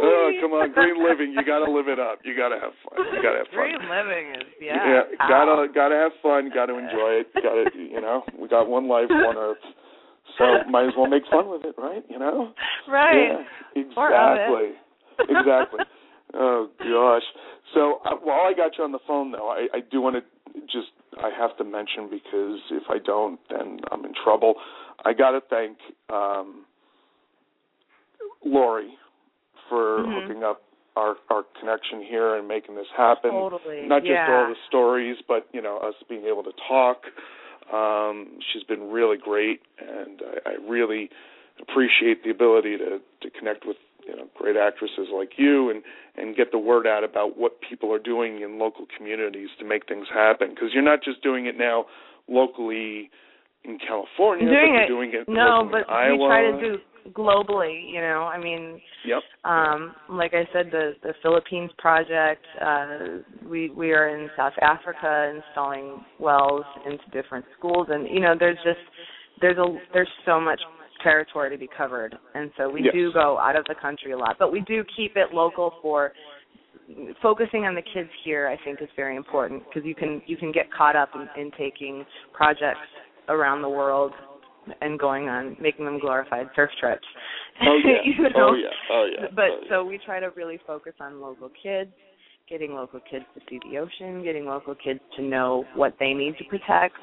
[0.00, 1.32] Oh, come on, Green Living.
[1.32, 2.20] You got to live it up.
[2.24, 3.04] You got to have fun.
[3.12, 3.62] You got to have fun.
[3.62, 5.04] Green living is yeah.
[5.10, 6.50] yeah gotta gotta have fun.
[6.54, 7.28] Gotta enjoy it.
[7.34, 9.62] Gotta you know we got one life, one earth.
[10.38, 12.02] So might as well make fun with it, right?
[12.08, 12.52] You know.
[12.88, 13.44] right.
[13.76, 14.74] Yeah, exactly.
[15.28, 15.80] exactly.
[16.34, 17.22] Oh gosh.
[17.74, 20.60] So uh, while I got you on the phone, though, I, I do want to
[20.62, 20.90] just
[21.22, 24.54] I have to mention because if I don't, then I'm in trouble.
[25.04, 25.78] I got to thank
[26.10, 26.64] um,
[28.44, 28.94] Lori
[29.74, 30.22] for Mhm.
[30.22, 30.62] hooking up
[30.96, 33.32] our our connection here and making this happen.
[33.32, 33.82] Totally.
[33.82, 34.32] Not just yeah.
[34.32, 37.06] all the stories, but you know us being able to talk.
[37.72, 41.10] Um, she's been really great, and I, I really
[41.60, 45.82] appreciate the ability to to connect with you know great actresses like you and
[46.14, 49.88] and get the word out about what people are doing in local communities to make
[49.88, 51.86] things happen because you're not just doing it now
[52.28, 53.10] locally
[53.64, 54.88] in California, doing it.
[54.88, 56.76] doing it no, but we try to do
[57.12, 57.90] globally.
[57.92, 59.22] You know, I mean, Yep.
[59.44, 65.34] um like i said the the philippines project uh we we are in south africa
[65.36, 68.80] installing wells into different schools and you know there's just
[69.42, 70.58] there's a there's so much
[71.02, 72.94] territory to be covered and so we Yes.
[72.94, 76.12] do go out of the country a lot but we do keep it local for
[77.20, 80.50] focusing on the kids here i think is very important because you can you can
[80.50, 82.88] get caught up in, in taking projects
[83.28, 84.12] around the world
[84.80, 87.04] and going on making them glorified surf trips
[87.62, 87.92] Oh yeah.
[88.04, 88.30] you know?
[88.36, 88.68] Oh yeah.
[88.90, 89.26] Oh yeah.
[89.34, 89.68] but oh, yeah.
[89.70, 91.90] so we try to really focus on local kids
[92.48, 96.36] getting local kids to see the ocean getting local kids to know what they need
[96.38, 96.96] to protect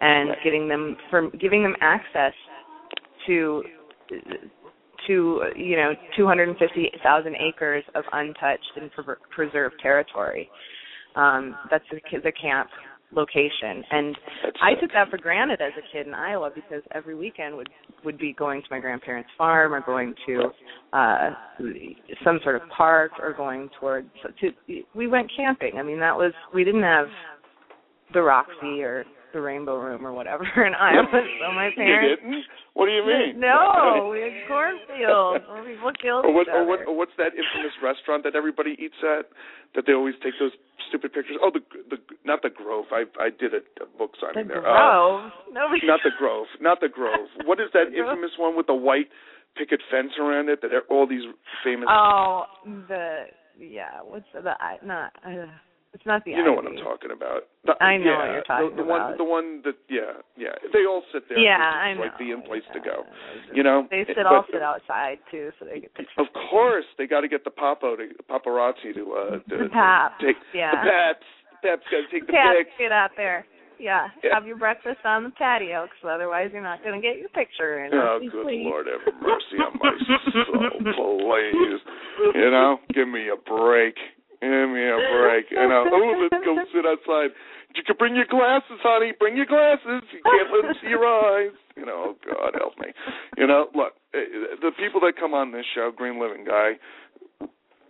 [0.00, 0.38] and Right.
[0.42, 2.32] getting them from giving them access
[3.26, 3.62] to
[5.06, 10.48] to you know 250,000 acres of untouched and pre- preserved territory
[11.16, 12.68] um that's the, the camp
[13.14, 17.14] location and That's I took that for granted as a kid in Iowa because every
[17.14, 17.68] weekend would
[18.04, 20.50] would be going to my grandparents' farm or going to
[20.92, 21.30] uh
[22.24, 24.08] some sort of park or going towards
[24.40, 24.50] to
[24.94, 25.78] we went camping.
[25.78, 27.06] I mean that was we didn't have
[28.12, 31.06] the Roxy or the Rainbow Room or whatever in Iowa.
[31.12, 32.44] So my You parents didn't?
[32.74, 33.40] What do you mean?
[33.40, 36.68] No, we had cornfields where people killed or what, each or other.
[36.68, 39.28] what, or what's that infamous restaurant that everybody eats at?
[39.74, 40.52] That they always take those
[40.88, 41.36] stupid pictures.
[41.40, 42.86] Oh, the the not the Grove.
[42.92, 44.60] I I did a, a book the signing there.
[44.60, 45.30] Uh, Grove.
[45.52, 46.46] Nobody not the Grove.
[46.60, 47.28] Not the Grove.
[47.44, 49.08] What is that infamous one with the white
[49.56, 50.60] picket fence around it?
[50.62, 51.24] That all these
[51.64, 51.88] famous.
[51.90, 52.44] Oh,
[52.88, 53.24] the
[53.58, 54.00] yeah.
[54.04, 55.12] What's the, the I not?
[55.26, 55.46] Uh,
[55.94, 56.32] it's not the.
[56.32, 57.48] you know what I'm talking about.
[57.64, 60.56] The- I know yeah, what you're talking the, the one, the one that, yeah, yeah.
[60.72, 61.38] They all sit there.
[61.38, 62.00] Yeah, I know.
[62.00, 63.04] Like the in place to go.
[63.04, 63.54] Yeah.
[63.54, 63.86] You know.
[63.90, 66.16] They sit But- all sit outside too, so they get pictures.
[66.18, 70.14] Of course, they got to get the papo to paparazzi to uh to, The paps,
[70.24, 70.70] take yeah.
[70.72, 71.26] the paps.
[71.62, 72.70] Paps got to take the Cats, pics.
[72.78, 73.44] get out there.
[73.78, 74.34] Yeah, Yeah.
[74.34, 77.84] have your breakfast on the patio, because otherwise you're not going to get your picture
[77.84, 77.90] in.
[77.92, 78.62] Oh, good please.
[78.64, 81.80] Lord, have mercy on my soul, please.
[82.34, 83.94] You know, give me a break.
[84.42, 85.46] Give me a break.
[85.54, 87.30] You know, oh, let's go sit outside.
[87.78, 89.12] You can bring your glasses, honey.
[89.18, 90.02] Bring your glasses.
[90.12, 91.54] You can't let them see your eyes.
[91.76, 92.92] You know, oh, God help me.
[93.38, 96.72] You know, look, eh, the people that come on this show, Green Living Guy,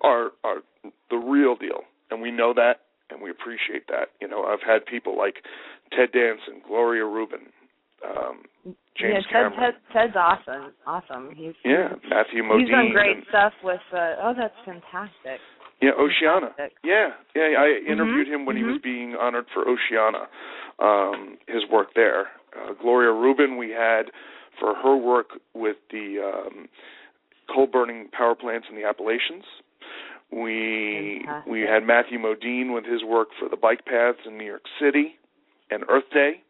[0.03, 0.61] are are
[1.11, 4.09] the real deal, and we know that, and we appreciate that.
[4.21, 5.37] You know, I've had people like
[5.91, 7.49] Ted Danson, Gloria Reuben,
[8.05, 8.43] um,
[8.99, 9.59] James yeah, Ted, Cameron.
[9.59, 10.73] Ted, Ted's awesome.
[10.87, 11.31] Awesome.
[11.35, 12.61] He's Yeah, Matthew Modine.
[12.61, 13.81] he's done great and- stuff with.
[13.93, 15.41] uh Oh, that's fantastic.
[15.83, 16.55] Yeah, Oceana.
[16.85, 17.43] Yeah, yeah.
[17.59, 18.83] I interviewed Mhm, him when he was mhm.
[18.83, 20.29] being honored for Oceana.
[20.79, 22.31] Um, his work there.
[22.57, 24.13] Uh, Gloria Reuben, we had
[24.59, 26.69] for her work with the um,
[27.49, 29.45] coal burning power plants in the Appalachians.
[30.31, 31.53] We Fantastic.
[31.53, 35.19] we had Matthew Modine with his work for the bike paths in New York City
[35.71, 36.41] and Earth Day.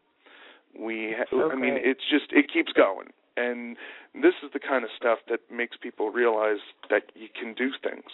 [0.77, 3.77] We, ha- So I mean, it's just it keeps going, and
[4.15, 8.09] this is the kind of stuff that makes people realize that you can do things.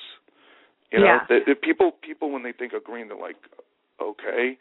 [0.92, 1.20] You know, Yeah.
[1.30, 3.36] that, that people people when they think of green, they're like,
[4.02, 4.58] okay,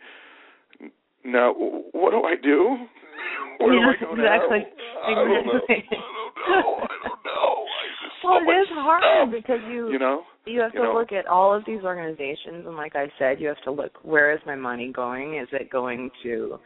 [1.25, 1.53] now
[1.93, 2.77] what do I do?
[3.59, 4.59] Where Yeah, do I go exactly.
[4.59, 5.03] now?
[5.03, 5.61] I don't know.
[5.69, 6.77] I don't know.
[6.83, 7.65] I don't know.
[8.05, 10.23] It's so well, it much hard stuff, because you you know.
[10.47, 10.95] you have you to know.
[10.95, 14.33] look at all of these organizations and like I said, you have to look where
[14.33, 15.39] is my money going?
[15.39, 16.59] Is it going to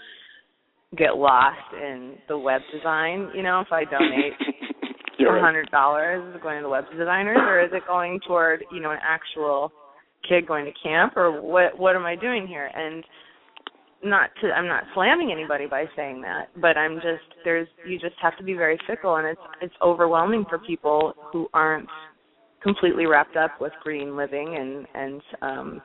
[0.97, 3.31] get lost in the web design?
[3.35, 4.35] You know, if I donate
[5.21, 8.91] a hundred dollars, is going to web designers or is it going toward, you know,
[8.91, 9.73] an actual
[10.29, 12.71] kid going to camp or what what am I doing here?
[12.75, 13.05] And
[14.05, 18.17] not to I'm not slamming anybody by saying that, but I'm just there's you just
[18.21, 21.89] have to be very fickle and it's it's overwhelming for people who aren't
[22.63, 25.83] completely wrapped up with green living and and um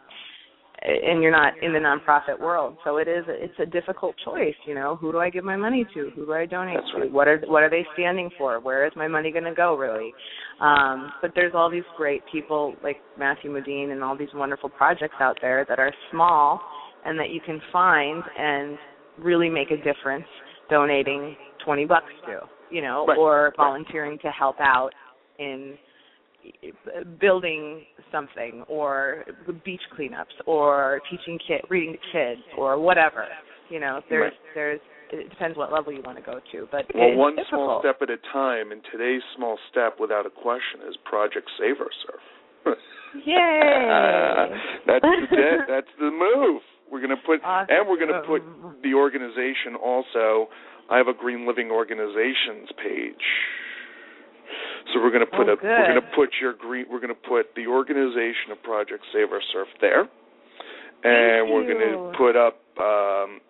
[0.88, 2.78] and you're not in the nonprofit world.
[2.84, 5.86] So it is it's a difficult choice, you know, who do I give my money
[5.94, 6.12] to?
[6.16, 7.12] Who do I donate That's to?
[7.14, 8.60] What are what are they standing for?
[8.60, 10.14] Where is my money going to go really?
[10.62, 15.16] Um but there's all these great people like Matthew Modine and all these wonderful projects
[15.20, 16.62] out there that are small
[17.06, 18.78] and that you can find and
[19.20, 20.26] really make a difference
[20.70, 23.18] donating 20 bucks to, you know, Right.
[23.18, 24.92] or volunteering to help out
[25.40, 25.78] in
[27.20, 27.82] building
[28.12, 29.24] something or
[29.66, 33.26] beach cleanups or teaching kid reading to kids or whatever.
[33.70, 34.54] You know, there's Right.
[34.56, 37.50] there's it depends what level you want to go to, but Well, one difficult.
[37.50, 41.80] small step at a time, and today's small step, without a question, is Project Save
[41.80, 42.22] Our Surf.
[43.26, 44.48] Yay!
[44.88, 46.62] that's the that's the move.
[46.92, 47.68] We're going to put, Awesome.
[47.76, 48.42] and we're going to put
[48.84, 50.50] the organization also.
[50.90, 53.26] I have a Green Living Organizations page,
[54.94, 56.86] so we're going to put Oh, a we're going to put your green.
[56.90, 60.10] We're going to put the organization of Project Save Our Surf there, and
[61.04, 62.60] Thank we're going to put up.
[62.80, 63.42] Um,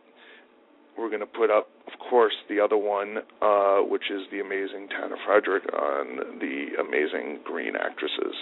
[0.97, 4.89] we're going to put up, of course, the other one, uh, which is the amazing
[4.89, 8.35] Tanna Frederick on the amazing Green Actresses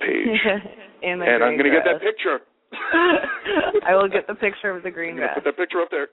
[0.00, 0.40] page.
[1.02, 2.40] And I'm going to get that picture.
[3.86, 5.30] I will get the picture of the green dress.
[5.34, 6.08] put that picture up there.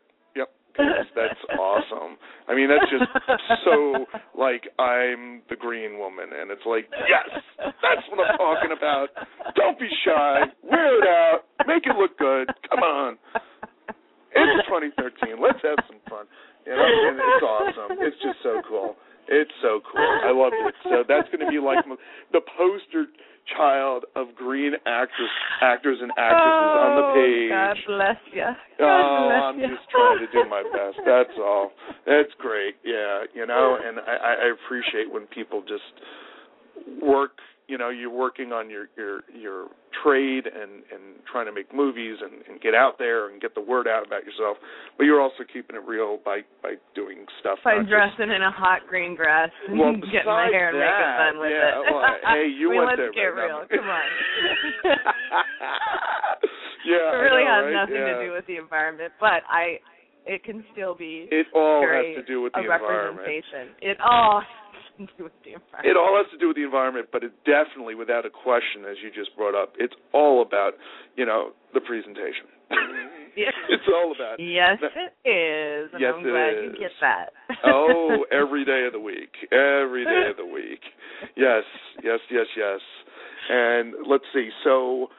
[0.78, 2.18] That's awesome.
[2.48, 3.10] I mean, that's just
[3.66, 4.06] so
[4.38, 9.10] like I'm the green woman, and it's like, yes, that's what I'm talking about.
[9.56, 10.46] Don't be shy.
[10.64, 11.40] Wear it out.
[11.66, 12.48] Make it look good.
[12.70, 13.18] Come on.
[14.38, 15.42] It's 2013.
[15.42, 16.30] Let's have some fun.
[16.66, 17.98] You know, and it's awesome.
[18.00, 18.96] It's just so cool.
[19.30, 20.02] It's so cool.
[20.24, 20.74] I love it.
[20.84, 21.84] So that's going to be like
[22.32, 23.06] the poster
[23.56, 27.50] child of green actors, actors and actresses on the Oh, page.
[27.50, 28.50] God bless you.
[28.86, 31.00] Oh, I'm just trying to do my best.
[31.06, 31.72] That's all.
[32.06, 32.76] That's great.
[32.84, 37.40] Yeah, you know, and I, I appreciate when people just work.
[37.68, 39.68] You know, you're working on your your your
[40.04, 43.62] trade and and trying to make movies and, and get out there and get the
[43.62, 44.58] word out about yourself,
[44.98, 47.60] but you're also keeping it real by by doing stuff.
[47.64, 50.80] By not just- dressing in a hot green dress and Well, getting my hair and
[50.80, 51.84] makeup done with yeah, it.
[51.92, 53.48] well, hey, you mean, went let's there, get right?
[53.48, 53.60] real.
[53.64, 53.68] No.
[53.68, 54.02] Come on.
[56.88, 57.74] yeah, it really know, has right?
[57.84, 58.16] nothing yeah.
[58.18, 59.80] to do with the environment, but I
[60.28, 63.20] it can still be It all has to do with the environment.
[63.24, 63.72] representation.
[63.82, 64.44] It all
[65.08, 65.86] to do with the environment.
[65.86, 68.98] It all has to do with the environment, but it definitely, without a question, as
[69.04, 70.74] you just brought up, it's all about,
[71.16, 72.48] you know, the presentation.
[73.38, 73.52] Yeah.
[73.70, 74.40] It's all about.
[74.40, 75.92] Yes, it is.
[75.94, 76.74] And Yes, I'm glad is.
[76.74, 77.30] you get that.
[77.66, 79.30] oh, every day of the week.
[79.52, 80.82] Every day of the week.
[81.36, 81.64] Yes,
[82.04, 82.80] yes, yes, yes.
[83.50, 84.50] And let's see.
[84.64, 85.10] So,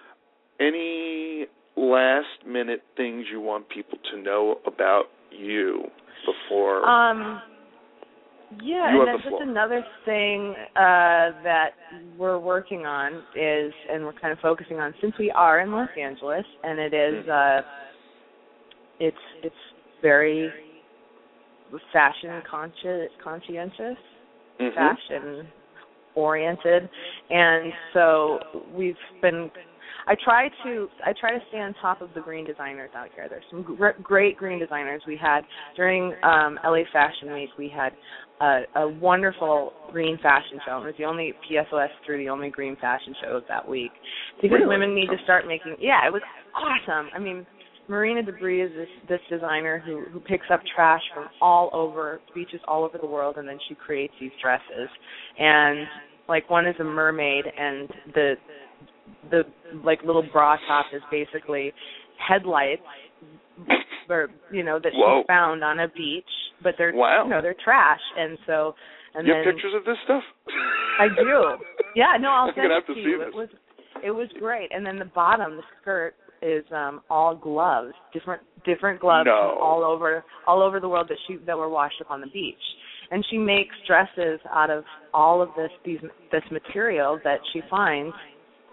[0.59, 5.85] any last minute things you want people to know about you
[6.27, 6.85] before?
[6.89, 7.41] Um,
[8.63, 11.71] yeah, You and the just another thing uh, that
[12.17, 15.89] we're working on is, and we're kind of focusing on, since we are in Los
[16.01, 17.31] Angeles, and it is, Mm-hmm.
[17.31, 17.71] uh,
[19.01, 19.55] it's it's
[20.03, 20.51] very
[21.93, 23.97] fashion consci- conscientious,
[24.61, 24.75] Mhm.
[24.75, 25.49] fashion
[26.15, 26.89] oriented,
[27.31, 28.41] and so
[28.73, 29.51] we've been.
[30.09, 33.27] I try to I try to stay on top of the green designers out here.
[33.29, 35.03] There's some gr- great green designers.
[35.07, 35.43] We had
[35.77, 37.93] during um, LA Fashion Week, we had
[38.41, 40.79] a, a wonderful green fashion show.
[40.79, 43.91] It was the only PSOS through the only green fashion shows that week
[44.41, 44.67] because Really?
[44.69, 45.77] women need to start making.
[45.79, 46.23] Yeah, it was
[46.55, 47.11] awesome.
[47.15, 47.47] I mean,
[47.89, 52.61] Marina DeBris is this this designer who who picks up trash from all over beaches
[52.67, 54.89] all over the world, and then she creates these dresses.
[55.39, 55.87] And
[56.29, 58.35] like one is a mermaid, and the
[59.31, 59.43] the
[59.85, 61.73] like little bra top is basically
[62.19, 62.83] headlights
[64.09, 65.23] or you know that Whoa.
[65.23, 66.25] she found on a beach
[66.63, 67.25] but they're Wow.
[67.25, 68.75] you know they're trash and so
[69.15, 70.23] and you then have pictures of this stuff?
[71.01, 71.57] I do.
[71.97, 73.19] Yeah, no, I'll send it to you.
[73.19, 73.29] this.
[73.29, 73.49] It was
[74.05, 74.69] it was great.
[74.71, 79.55] And then the bottom, the skirt is um all gloves, different different gloves No.
[79.55, 82.27] from all over all over the world that she that were washed up on the
[82.29, 82.57] beach.
[83.11, 84.85] And she makes dresses out of
[85.15, 86.01] all of this these
[86.31, 88.15] this material that she finds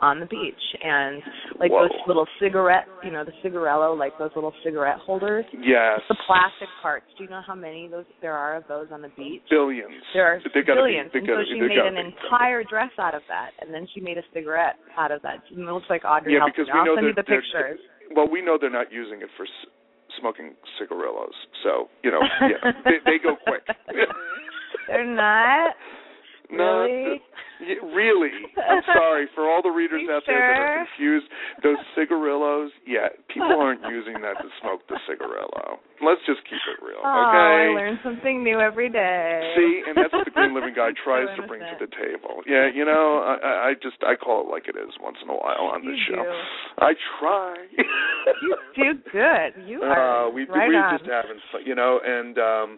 [0.06, 1.18] on the beach and
[1.58, 1.90] like Whoa.
[1.90, 6.00] those little cigarette you know the cigarello like those little cigarette holders Yes.
[6.10, 9.10] the plastic parts do you know how many those there are of those on the
[9.18, 9.98] beach Billions.
[10.14, 12.06] there are billions, Be, and so she made an be.
[12.14, 15.42] entire dress out of that, and then she made a cigarette out of that.
[15.50, 17.80] And it looks like Audrey Yeah, because we I'll know send you the pictures.
[18.16, 19.46] Well, we know they're not using it for
[20.20, 21.34] smoking cigarillos,
[21.64, 23.64] so you know, yeah, they, they go quick.
[24.88, 25.74] They're not.
[26.52, 27.22] No, Really?
[27.60, 28.32] th- really.
[28.60, 31.26] I'm sorry for all the readers out there that are confused.
[31.64, 35.80] Those cigarillos, yeah, people aren't using that to smoke the cigarillo.
[36.04, 39.54] Let's just keep it real, Oh, I learn something new every day.
[39.56, 42.44] See, and that's what the Green Living Guy tries So to bring to the table.
[42.46, 45.34] Yeah, you know, I, I just I call it like it is once in a
[45.34, 46.24] while on this You show.
[46.24, 46.84] do.
[46.84, 47.56] I try.
[48.44, 49.52] You do good.
[49.66, 51.00] You are uh, we right we're on.
[51.00, 52.00] just having fun, you know.
[52.04, 52.78] And um,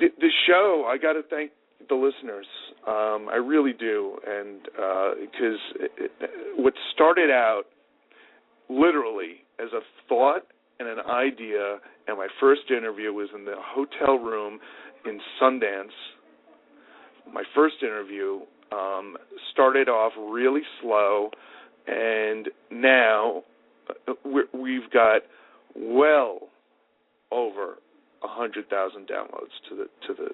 [0.00, 1.50] the the show, I got to thank
[1.88, 2.46] the listeners.
[2.86, 4.62] Um, I really do, and
[5.20, 6.12] because it
[6.56, 7.64] what started out
[8.68, 10.42] literally as a thought
[10.78, 11.78] and an idea,
[12.08, 14.58] and my first interview was in the hotel room
[15.04, 15.94] in Sundance.
[17.32, 18.40] My first interview
[18.72, 19.16] um,
[19.52, 21.30] started off really slow,
[21.86, 23.42] and now
[24.08, 24.12] uh,
[24.52, 25.22] we've got
[25.76, 26.48] well
[27.30, 27.78] over
[28.22, 30.30] a hundred thousand downloads to the to the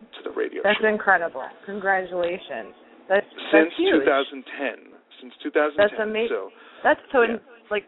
[0.00, 1.44] to the radio That's show incredible.
[1.66, 2.74] Congratulations.
[3.08, 4.04] That's since that's huge.
[4.04, 4.92] 2010.
[5.20, 5.76] Since 2010.
[5.76, 6.28] That's amazing.
[6.30, 6.50] So
[6.84, 7.40] That's so in
[7.70, 7.84] like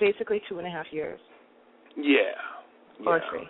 [0.00, 1.20] basically two and a half years
[1.96, 2.34] yeah,
[3.06, 3.30] or yeah.
[3.30, 3.46] three.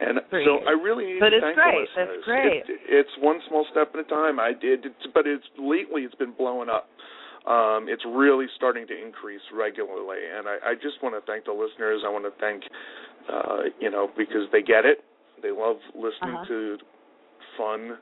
[0.00, 0.64] And Three so years.
[0.68, 1.74] I really need But to it's thank great.
[1.74, 2.24] the That's listeners.
[2.24, 2.62] great.
[2.70, 4.38] It, it's one small step at a time.
[4.38, 6.86] I did, but it's lately it's been blowing up.
[7.50, 11.52] Um, it's really starting to increase regularly, and I, I just want to thank the
[11.52, 12.02] listeners.
[12.06, 12.62] I want to thank,
[13.26, 15.02] uh, you know, because they get it.
[15.42, 16.44] They love listening Uh-huh.
[16.46, 16.78] to
[17.58, 17.98] fun,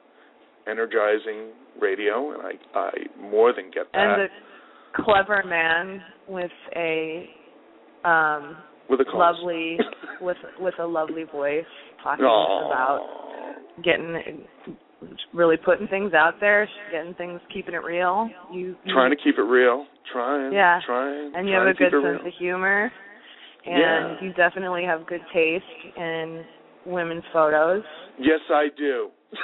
[0.69, 1.51] energizing
[1.81, 2.91] radio, and I, I
[3.21, 7.29] more than get that And a clever man with a
[8.05, 8.57] um
[8.89, 9.15] with a cause.
[9.15, 9.79] lovely
[10.21, 11.65] with with a lovely voice
[12.03, 12.67] talking Aw.
[12.67, 13.01] about
[13.83, 14.45] getting
[15.35, 18.29] really putting things out there, getting things keeping it real.
[18.53, 20.81] You, you trying to keep it real, trying, Yeah.
[20.87, 22.27] trying, and you have a good sense real.
[22.27, 22.91] of humor
[23.67, 24.21] and Yeah.
[24.23, 25.65] you definitely have good taste
[25.97, 26.45] in
[26.87, 27.83] women's photos.
[28.19, 29.11] Yes, I do.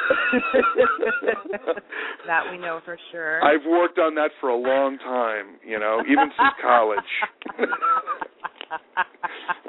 [2.27, 3.43] that we know for sure.
[3.45, 6.99] I've worked on that for a long time, you know, even since college.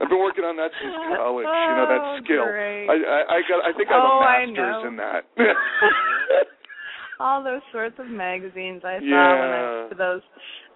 [0.02, 2.46] I've been working on that since college, you know, that Oh, skill.
[2.46, 2.88] great.
[2.88, 5.26] I, I I got I think I have Oh, a master's in that.
[7.20, 9.86] All those sorts of magazines I saw when Yeah.
[9.86, 10.22] I to those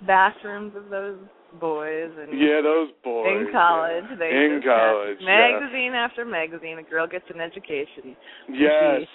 [0.05, 1.17] bathrooms of those
[1.59, 3.47] boys and yeah, those boys.
[3.47, 4.15] in college yeah.
[4.19, 5.17] they in college.
[5.23, 8.15] magazine after magazine a girl gets an education
[8.49, 8.97] Yeah.
[8.99, 9.07] Yes.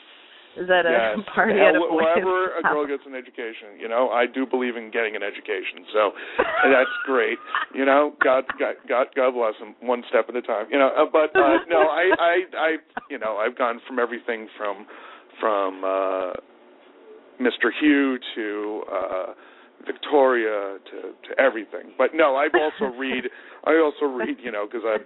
[0.57, 1.27] Is that a yes.
[1.35, 4.77] party How- at a Wherever a girl gets an education, you know, I do believe
[4.77, 5.85] in getting an education.
[5.93, 7.39] So that's great.
[7.75, 10.67] You know, God, God, God, God bless them, one step at a time.
[10.71, 12.71] You know, uh, but uh, no, I, I, I,
[13.11, 14.87] you know, I've gone from everything from,
[15.41, 16.33] from uh,
[17.41, 17.71] Mr.
[17.81, 19.27] Hugh to uh,
[19.87, 21.93] Victoria to to everything.
[21.99, 23.25] But no, I've also read.
[23.65, 24.39] I also read.
[24.43, 24.97] You know, because I.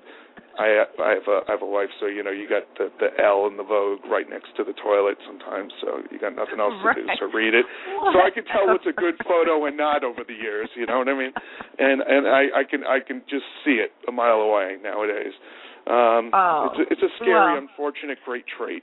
[0.58, 3.12] I I have a I have a wife, so you know you got the the
[3.22, 6.72] Elle and the Vogue right next to the toilet sometimes, so you got nothing else
[6.80, 7.18] to do, Right.
[7.20, 7.66] so read it.
[7.92, 10.70] So I can tell what's a good photo and not over the years.
[10.74, 11.32] You know what I mean?
[11.78, 15.36] And and I I can I can just see it a mile away nowadays.
[15.92, 17.58] Um, Oh, it's a, it's a scary, well.
[17.60, 18.82] unfortunate, great trait.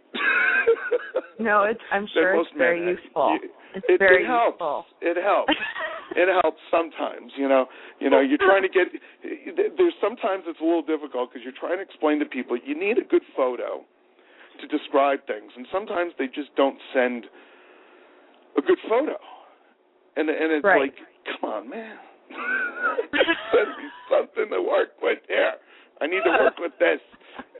[1.39, 4.55] no it's i'm sure it's very men- useful it- it's it, very it helps.
[4.55, 5.53] useful It helps.
[6.15, 7.32] it helps sometimes.
[7.38, 7.65] You know,
[7.99, 8.88] you know, you're trying to get.
[9.78, 12.97] There's sometimes it's a little difficult because you're trying to explain to people you need
[12.97, 13.84] a good photo
[14.61, 17.26] to describe things, and sometimes they just don't send
[18.57, 19.17] a good photo,
[20.15, 20.93] and and it's Right.
[20.93, 21.97] like, come on, man,
[23.51, 25.53] send me something to work with here.
[26.04, 26.99] I need to work with this,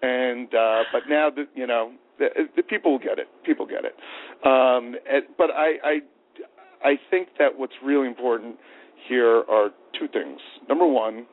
[0.02, 3.28] and uh but now that you know, the, the people will get it.
[3.46, 3.96] People get it.
[4.46, 6.00] Um, and, but I, I,
[6.84, 8.58] I think that what's really important
[9.08, 9.70] here are
[10.00, 10.40] two things.
[10.70, 11.26] Number one,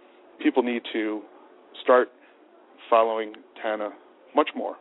[0.43, 1.23] people need to
[1.83, 2.09] start
[2.89, 3.91] following Tanna
[4.35, 4.77] much more.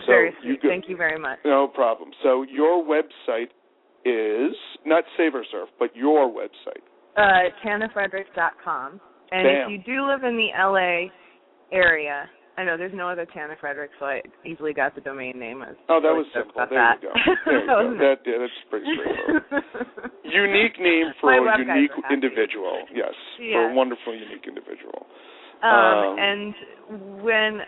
[0.00, 2.10] So very you go- thank you very much No problem.
[2.22, 3.50] So your website
[4.04, 4.54] is
[4.84, 6.82] not Save or Surf, but your website.
[7.16, 9.00] uh, TannaFrederick.com.
[9.32, 9.62] And Bam.
[9.62, 11.10] if you do live in the LA
[11.72, 15.62] area, I know there's no other Tanna Frederick, so I easily got the domain name.
[15.62, 16.54] I was Oh, that really was simple.
[16.70, 17.02] There that.
[17.02, 17.14] you go.
[17.44, 17.96] There you go.
[17.98, 19.42] That, yeah, that's pretty straightforward.
[20.24, 22.84] unique name for My a unique individual.
[22.94, 25.06] Yes, for a wonderful, unique individual.
[25.62, 26.54] Um, Um, and
[27.24, 27.60] when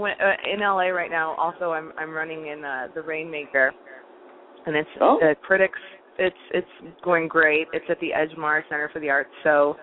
[0.00, 3.72] when uh, in LA right now, also I'm I'm running in uh, the Rainmaker,
[4.66, 5.18] and it's Oh.
[5.20, 5.78] the critics.
[6.18, 6.68] It's it's
[7.04, 7.66] going great.
[7.72, 9.30] It's at the Edgemar Center for the Arts.
[9.42, 9.76] So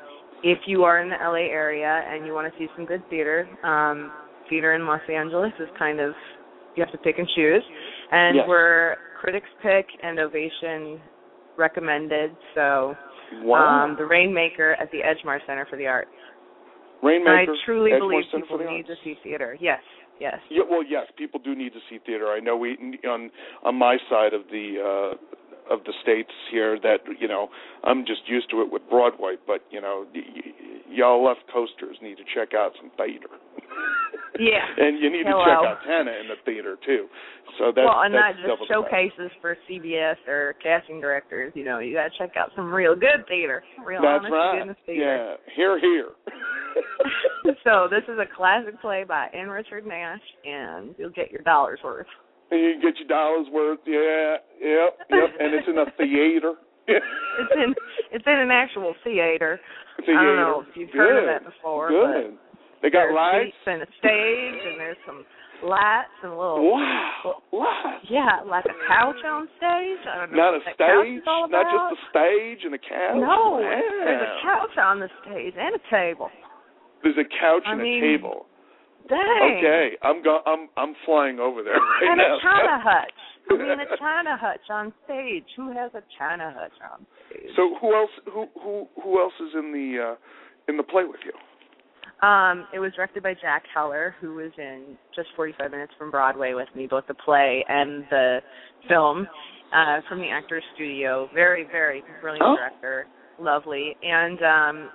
[0.44, 3.48] if you are in the LA area and you want to see some good theater,
[3.64, 4.12] um,
[4.50, 6.14] theater in Los Angeles is kind of
[6.76, 7.64] you have to pick and choose,
[8.12, 8.46] and Yes.
[8.48, 11.02] we're critics pick and Ovation
[11.58, 12.36] recommended.
[12.54, 12.96] So
[13.42, 13.86] Wow.
[13.86, 16.12] um, the Rainmaker at the Edgemar Center for the Arts.
[17.02, 17.52] Rainmaker.
[17.52, 19.58] I truly Edgemar believe Center people need to see theater.
[19.60, 19.82] Yes,
[20.20, 20.40] yes.
[20.50, 22.28] Yeah, well, yes, people do need to see theater.
[22.28, 22.78] I know we
[23.10, 23.32] on
[23.64, 25.18] on my side of the uh
[25.72, 27.50] of the states here that you know
[27.84, 30.52] I'm just used to it with Broadway, but you know y- y-
[30.90, 33.30] y'all left coasters need to check out some theater.
[34.40, 34.62] Yeah.
[34.78, 35.40] and you need Hello.
[35.42, 37.08] to check out Tanna in the theater too.
[37.58, 41.54] So that's well, and not just showcases for CBS or casting directors.
[41.56, 44.60] You know, you got to check out some real good theater, real That's honest right.
[44.60, 45.38] goodness theater.
[45.50, 46.10] Yeah, here, here.
[47.64, 49.48] so this is a classic play by N.
[49.48, 52.06] Richard Nash, and you'll get your dollars worth.
[52.52, 53.80] And you get your dollars worth.
[53.86, 55.30] Yeah, yep, yep.
[55.40, 56.54] And it's in a theater.
[57.38, 57.76] It's in
[58.12, 59.60] it's in an actual theater.
[60.00, 60.18] theater.
[60.20, 62.34] I don't know if you've heard of that before, Good.
[62.82, 63.54] They got lights.
[63.68, 65.26] and a stage, and there's some
[65.68, 67.44] lights and a little Wow.
[67.52, 67.98] Wow.
[68.10, 70.00] yeah, like a couch on stage.
[70.10, 71.22] I don't know Not a what that couch stage,
[71.54, 73.18] not just a stage and a couch.
[73.22, 73.82] No, yeah.
[74.06, 76.30] there's a couch on the stage and a table.
[77.04, 78.47] There's a couch I and mean, a table.
[79.08, 79.58] Dang.
[79.58, 82.38] Okay, I'm go- I'm I'm flying over there right And now.
[82.38, 83.12] a China hutch.
[83.50, 85.46] I mean, a China hutch on stage.
[85.56, 87.50] Who has a China hutch on stage?
[87.56, 90.16] so who else who who who else is in the uh
[90.68, 91.32] in the play with you?
[92.28, 96.54] Um, it was directed by Jack Heller, who was in just 45 Minutes from Broadway
[96.54, 98.40] with me, both the play and the
[98.90, 99.28] film,
[99.72, 101.30] uh, from the Actors Studio.
[101.36, 102.56] Very, very brilliant Oh.
[102.56, 103.06] director,
[103.40, 103.96] lovely.
[104.02, 104.90] And um,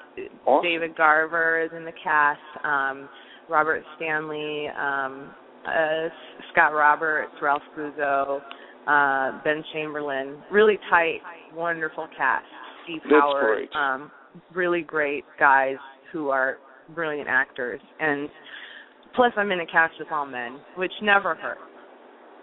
[0.44, 0.64] Awesome.
[0.68, 2.40] David Garver is in the cast.
[2.64, 3.08] Um,
[3.48, 5.30] Robert Stanley, um,
[5.66, 6.08] uh,
[6.52, 8.40] Scott Roberts, Ralph Guzzo,
[8.86, 10.42] uh, Ben Chamberlain.
[10.50, 11.20] Really tight,
[11.54, 12.44] wonderful cast.
[12.84, 13.56] Steve That's Howard.
[13.56, 13.70] great.
[13.76, 14.10] Um,
[14.54, 15.76] really great guys
[16.12, 16.58] who are
[16.94, 17.80] brilliant actors.
[18.00, 18.28] And
[19.14, 21.60] plus, I'm in a cast with all men, which never hurts.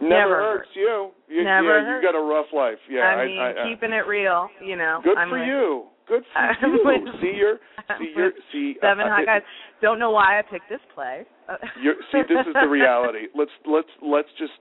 [0.01, 1.11] Never, Never hurts you.
[1.27, 2.03] you Never yeah, hurts.
[2.03, 2.77] you got a rough life.
[2.89, 5.01] Yeah, I mean, I, I, keeping it real, you know.
[5.03, 5.83] Good I'm for with, you.
[6.09, 6.81] Good for I'm uh, you.
[6.83, 7.57] with- see your
[7.99, 9.41] see your see uh, Seven uh, Hot Guys.
[9.81, 11.23] Don't know why I picked this play.
[11.47, 13.27] Uh, you're, see, this is the reality.
[13.35, 14.53] Let's let's let's just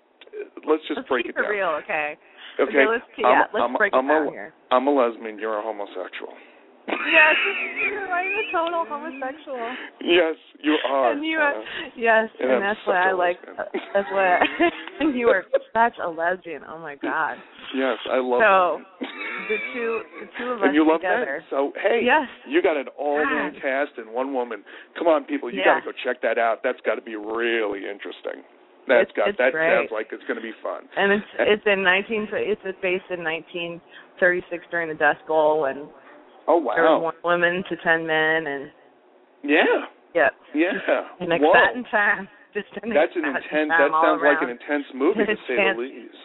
[0.68, 1.50] let's just Let's break it down.
[1.50, 2.16] real, okay?
[2.60, 4.54] Okay, let's I'm, yeah, let's I'm, break I'm it down a, here.
[4.70, 5.38] I'm a lesbian.
[5.38, 6.34] You're a homosexual.
[6.88, 7.36] Yes,
[8.08, 9.60] right, a total homosexual.
[10.00, 11.12] Yes, you are.
[11.12, 11.62] and you uh, are
[11.96, 14.38] yes, and and I'm that's why I like uh, that's why
[15.00, 16.62] and you are such a lesbian.
[16.68, 17.36] Oh my god.
[17.76, 18.40] yes, I love.
[18.40, 19.10] So, men.
[19.48, 21.40] The two the two of us and you love together.
[21.40, 21.46] men.
[21.50, 22.28] So hey, Yes.
[22.48, 24.64] you got an all-man cast and one woman.
[24.98, 25.80] Come on, people, you Yeah.
[25.80, 26.60] got to go check that out.
[26.64, 28.44] That's got to be really interesting.
[28.88, 29.72] That's It's- got it's that great.
[29.72, 30.88] sounds like it's going to be fun.
[30.96, 33.80] And it's it's in nineteen it's based in nineteen
[34.20, 35.88] thirty six during the Dust Bowl and
[36.48, 37.12] Oh there wow!
[37.12, 38.70] one woman to ten men and
[39.44, 39.84] Yeah,
[40.14, 40.32] yep.
[40.54, 40.72] yeah.
[41.20, 41.52] An Whoa.
[41.92, 42.28] time.
[42.54, 43.44] Just an That's an intense.
[43.52, 46.16] time That sounds like an intense movie to say the least.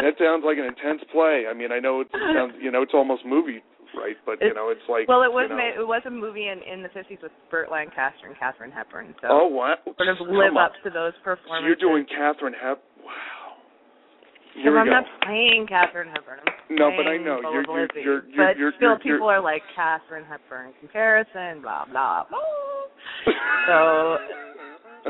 [0.00, 1.44] That sounds like an intense play.
[1.44, 3.62] I mean, I know it sounds, you know, it's almost movie,
[3.94, 4.16] right?
[4.24, 6.48] But you know, it's like well, it was you know, made, it was a movie
[6.48, 9.14] in in the fifties with Burt Lancaster and Katharine Hepburn.
[9.20, 9.76] So Oh wow!
[9.84, 11.68] sort of live up to those So performances.
[11.68, 12.82] you're doing Katharine Hep.
[13.04, 13.39] Wow.
[14.62, 14.92] Here I'm go.
[14.92, 16.40] not playing Katharine Hepburn.
[16.46, 17.40] I'm No, but I know.
[17.40, 22.24] You're- you're- you're- you're- but you're- still, people are like Katharine Hepburn comparison, blah blah
[22.28, 22.38] blah.
[23.66, 24.18] So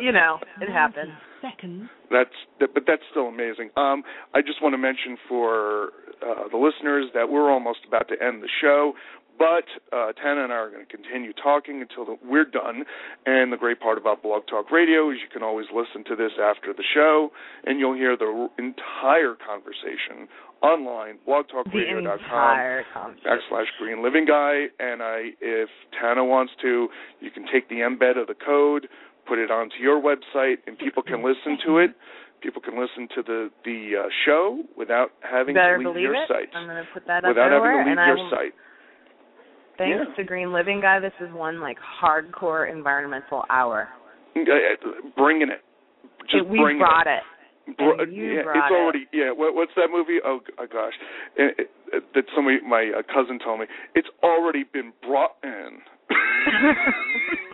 [0.01, 1.11] you know, it happens.
[1.43, 1.89] Seconds.
[2.11, 2.31] That's
[2.61, 3.71] that, but that's still amazing.
[3.77, 5.93] Um, I just want to mention for
[6.23, 8.93] uh, the listeners that we're almost about to end the show,
[9.41, 9.65] but
[9.97, 12.85] uh, Tanna and I are going to continue talking until the, we're done.
[13.25, 16.33] And the great part about Blog Talk Radio is you can always listen to this
[16.37, 17.31] after the show,
[17.65, 20.29] and you'll hear the entire conversation
[20.63, 24.67] online, blogtalkradio.com backslash Green Living Guy.
[24.79, 26.89] And I, if Tanna wants to,
[27.21, 28.89] you can take the embed of the code,
[29.27, 31.97] put it onto your website, and people can listen to it.
[32.43, 36.15] People can listen to the the uh, show without having Better to leave believe your
[36.15, 36.29] it.
[36.29, 36.49] site.
[36.55, 38.55] I'm going to put that up Without having to leave and your will, site.
[39.81, 40.15] Thanks Yeah.
[40.15, 43.89] to Green Living Guy, this is one like hardcore environmental hour.
[44.37, 44.43] Uh,
[45.17, 45.63] Bringing it.
[46.29, 47.23] Just we bringing brought it.
[47.67, 47.77] it.
[47.79, 48.75] Br- and you yeah, brought it's it.
[48.75, 49.31] already yeah.
[49.33, 50.19] What, what's that movie?
[50.23, 50.93] Oh, oh gosh,
[51.37, 53.67] it, it, it, that somebody my uh, cousin told me.
[53.95, 55.79] It's already been brought in.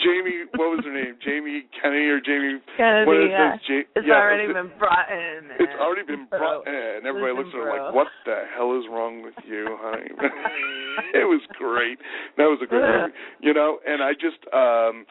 [0.00, 1.16] Jamie, what was her name?
[1.20, 2.60] Jamie Kennedy or Jamie?
[2.76, 3.28] Kennedy.
[3.30, 3.56] Yeah.
[3.68, 5.52] Ja- it's yeah, already it, been brought in.
[5.60, 7.04] It's already been brought in.
[7.04, 7.84] And everybody looks at her bro.
[7.84, 10.10] like, "What the hell is wrong with you, honey?"
[11.14, 11.98] it was great.
[12.36, 13.78] That was a great movie, you know.
[13.86, 15.06] And I just, um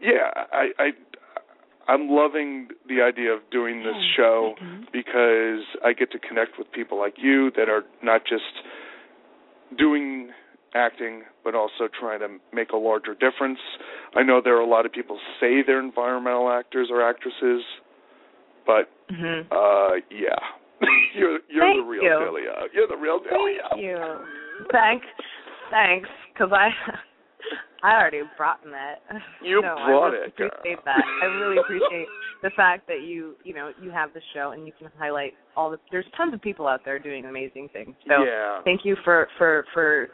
[0.00, 0.90] yeah, I, I,
[1.88, 4.54] I'm loving the idea of doing this show
[4.92, 8.42] because I get to connect with people like you that are not just
[9.78, 10.30] doing
[10.74, 13.58] acting but also trying to make a larger difference.
[14.14, 17.62] I know there are a lot of people say they're environmental actors or actresses,
[18.66, 20.38] but hmm uh yeah.
[21.14, 22.18] you're you're the real you.
[22.18, 22.54] Delia.
[22.72, 23.62] You're the real Delia.
[23.70, 23.98] Thank you.
[24.72, 25.06] Thanks.
[25.70, 26.08] Thanks.
[26.32, 26.68] Because I,
[27.84, 29.04] I already brought that.
[29.44, 30.48] You no, brought I really it, girl.
[30.48, 31.04] appreciate that.
[31.22, 32.06] I really appreciate
[32.42, 35.70] the fact that you, you know, you have the show and you can highlight all
[35.70, 35.76] the.
[35.92, 37.94] There's tons of people out there doing amazing things.
[38.08, 38.62] So yeah.
[38.64, 40.08] thank you for for for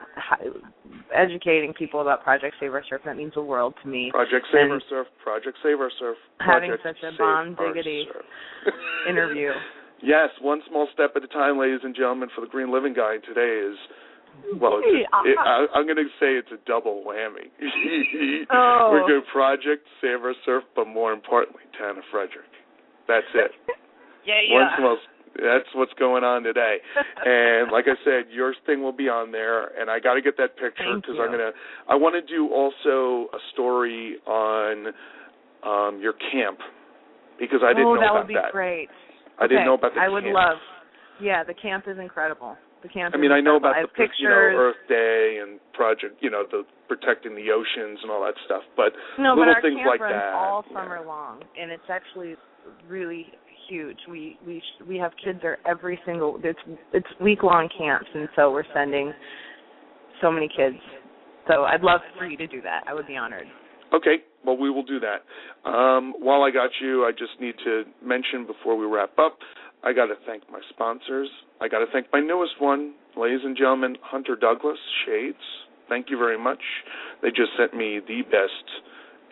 [1.14, 3.02] educating people about Project Save Our Surf.
[3.04, 4.10] That means the world to me.
[4.10, 8.06] Project Save And Our Surf, Project Save Our Surf, having Project such a bomb diggity.
[9.08, 9.50] Interview.
[10.02, 13.18] Yes, one small step at a time, ladies and gentlemen, for the Green Living Guy
[13.18, 13.76] today is,
[14.60, 17.50] well, it, I, I'm going to say it's a double whammy.
[18.52, 18.90] Oh.
[18.90, 22.50] We're going Project Save Our Surf, but more importantly, Tanna Frederick.
[23.06, 23.52] That's it.
[24.26, 24.76] Yeah, yeah.
[24.76, 24.98] small,
[25.36, 26.76] that's what's going on today.
[27.24, 30.36] And like I said, your thing will be on there, and I got to get
[30.36, 31.16] that picture because.
[31.18, 31.52] I'm gonna.
[31.88, 34.92] I want to do also a story on
[35.64, 36.58] um your camp
[37.38, 38.34] because I didn't oh, know that about that.
[38.34, 38.88] that would be great.
[39.38, 40.58] I didn't know about the I would love.
[41.20, 42.56] Yeah, the camp is incredible.
[42.82, 43.14] The camp.
[43.14, 44.34] I mean, I know about the have you know.
[44.34, 48.92] Earth Day and project, you know, the protecting the oceans and all that stuff, but
[49.18, 50.32] no, little but our things camp like runs that.
[50.32, 50.76] all yeah.
[50.76, 52.36] summer long, and it's actually
[52.88, 53.26] really
[53.68, 53.98] huge.
[54.08, 56.40] We we sh- we have kids there every single.
[56.42, 56.58] It's
[56.92, 59.12] it's week long camps, and so we're sending
[60.20, 60.76] so many kids.
[61.48, 62.84] So I'd love for you to do that.
[62.86, 63.46] I would be honored.
[63.92, 65.68] Okay, well, we will do that.
[65.68, 69.38] Um, while I got you, I just need to mention before we wrap up,
[69.82, 71.28] I got to thank my sponsors.
[71.60, 75.38] I got to thank my newest one, ladies and gentlemen, Hunter Douglas Shades.
[75.88, 76.60] Thank you very much.
[77.22, 78.66] They just sent me the best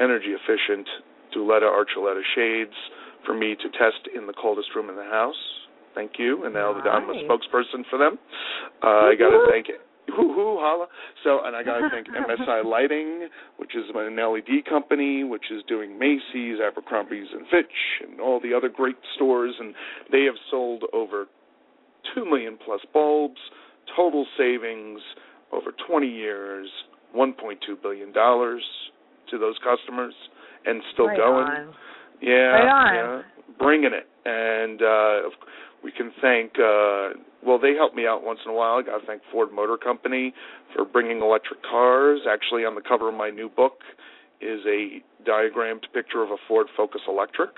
[0.00, 0.88] energy efficient
[1.32, 2.74] Duette Architella shades
[3.26, 5.36] for me to test in the coldest room in the house.
[5.94, 6.44] Thank you.
[6.44, 8.18] And now that I'm a spokesperson for them,
[8.82, 9.66] uh, I got to thank
[10.16, 10.86] Hoo hoo holla.
[11.24, 12.06] So, and I got to thank
[12.40, 13.28] MSI Lighting,
[13.58, 18.54] which is an LED company, which is doing Macy's, Abercrombie's and Fitch, and all the
[18.54, 19.74] other great stores, and
[20.10, 21.26] they have sold over
[22.14, 23.40] two million plus bulbs,
[23.96, 25.00] total savings
[25.52, 26.68] over 20 years,
[27.16, 28.62] 1.2 billion dollars
[29.30, 30.14] to those customers,
[30.66, 31.46] and still right going.
[31.46, 31.74] On.
[32.20, 32.94] Yeah, Right on.
[32.94, 33.22] yeah,
[33.58, 35.32] bringing it, and uh, of-
[35.82, 36.52] we can thank.
[36.58, 37.10] Uh,
[37.44, 38.76] well, they help me out once in a while.
[38.78, 40.34] I got to thank Ford Motor Company
[40.74, 42.20] for bringing electric cars.
[42.28, 43.78] Actually, on the cover of my new book
[44.40, 47.50] is a diagrammed picture of a Ford Focus Electric,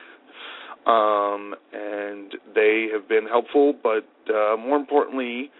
[0.86, 3.74] um, and they have been helpful.
[3.82, 5.50] But uh, more importantly,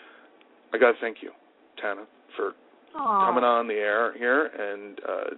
[0.72, 1.30] I got to thank you,
[1.80, 2.04] Tanna,
[2.36, 2.52] for
[2.94, 3.26] Aw.
[3.26, 5.30] coming on the air here and uh,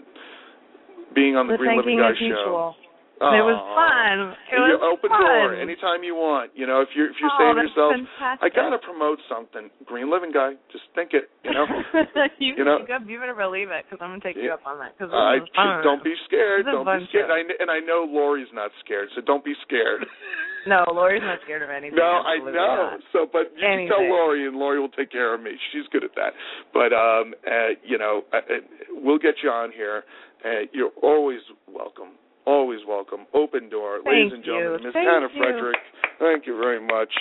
[1.14, 2.44] being on the The Green Living thanking Guy show.
[2.44, 2.74] mutual.
[3.22, 4.34] It was fun.
[4.50, 5.22] It You was open fun.
[5.22, 6.50] door anytime you want.
[6.58, 8.42] You know, if you if you're oh, saying to yourself, fantastic.
[8.42, 11.30] I gotta promote something, Green Living Guy, just think it.
[11.46, 11.66] You know,
[12.42, 14.58] you, you know- you, you better believe it because I'm gonna take you Yeah.
[14.58, 14.98] up on that.
[14.98, 16.66] Because I just don't be scared.
[16.66, 17.30] This is a Don't be scared.
[17.30, 20.02] I, and I know Lori's not scared, so don't be scared.
[20.64, 21.96] No, Lori's not scared of anything.
[21.98, 22.52] no, I know.
[22.52, 23.00] not.
[23.12, 25.50] So, but you can tell Lori, and Lori will take care of me.
[25.72, 26.34] She's good at that.
[26.72, 30.04] But um, uh, you know, uh, uh, we'll get you on here.
[30.44, 32.14] Uh, you're always welcome.
[32.46, 33.26] Always welcome.
[33.34, 34.82] Open door, ladies and gentlemen.
[34.82, 35.40] Miss Thank Hannah you.
[35.40, 35.78] Frederick,
[36.18, 37.12] thank you very much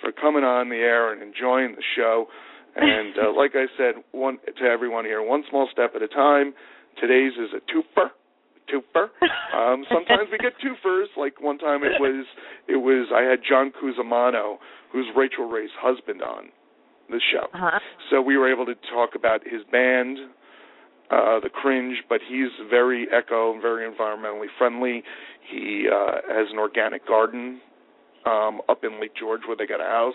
[0.00, 2.26] for coming on the air and enjoying the show.
[2.74, 6.54] And uh, like I said, one to everyone here, one small step at a time.
[6.98, 8.08] Today's is a twofer.
[8.72, 9.08] Twofer.
[9.52, 11.12] Um, sometimes we get twofers.
[11.14, 12.24] Like one time it was,
[12.66, 14.56] it was I had John Cusimano,
[14.90, 16.48] who's Rachael Ray's husband, on
[17.10, 17.48] the show.
[17.52, 17.78] Uh-huh.
[18.10, 20.16] So we were able to talk about his band,
[21.10, 25.02] uh, The Cringe, but he's very eco and very environmentally friendly.
[25.50, 27.60] He uh, has an organic garden
[28.24, 30.14] um, up in Lake George where they got a house,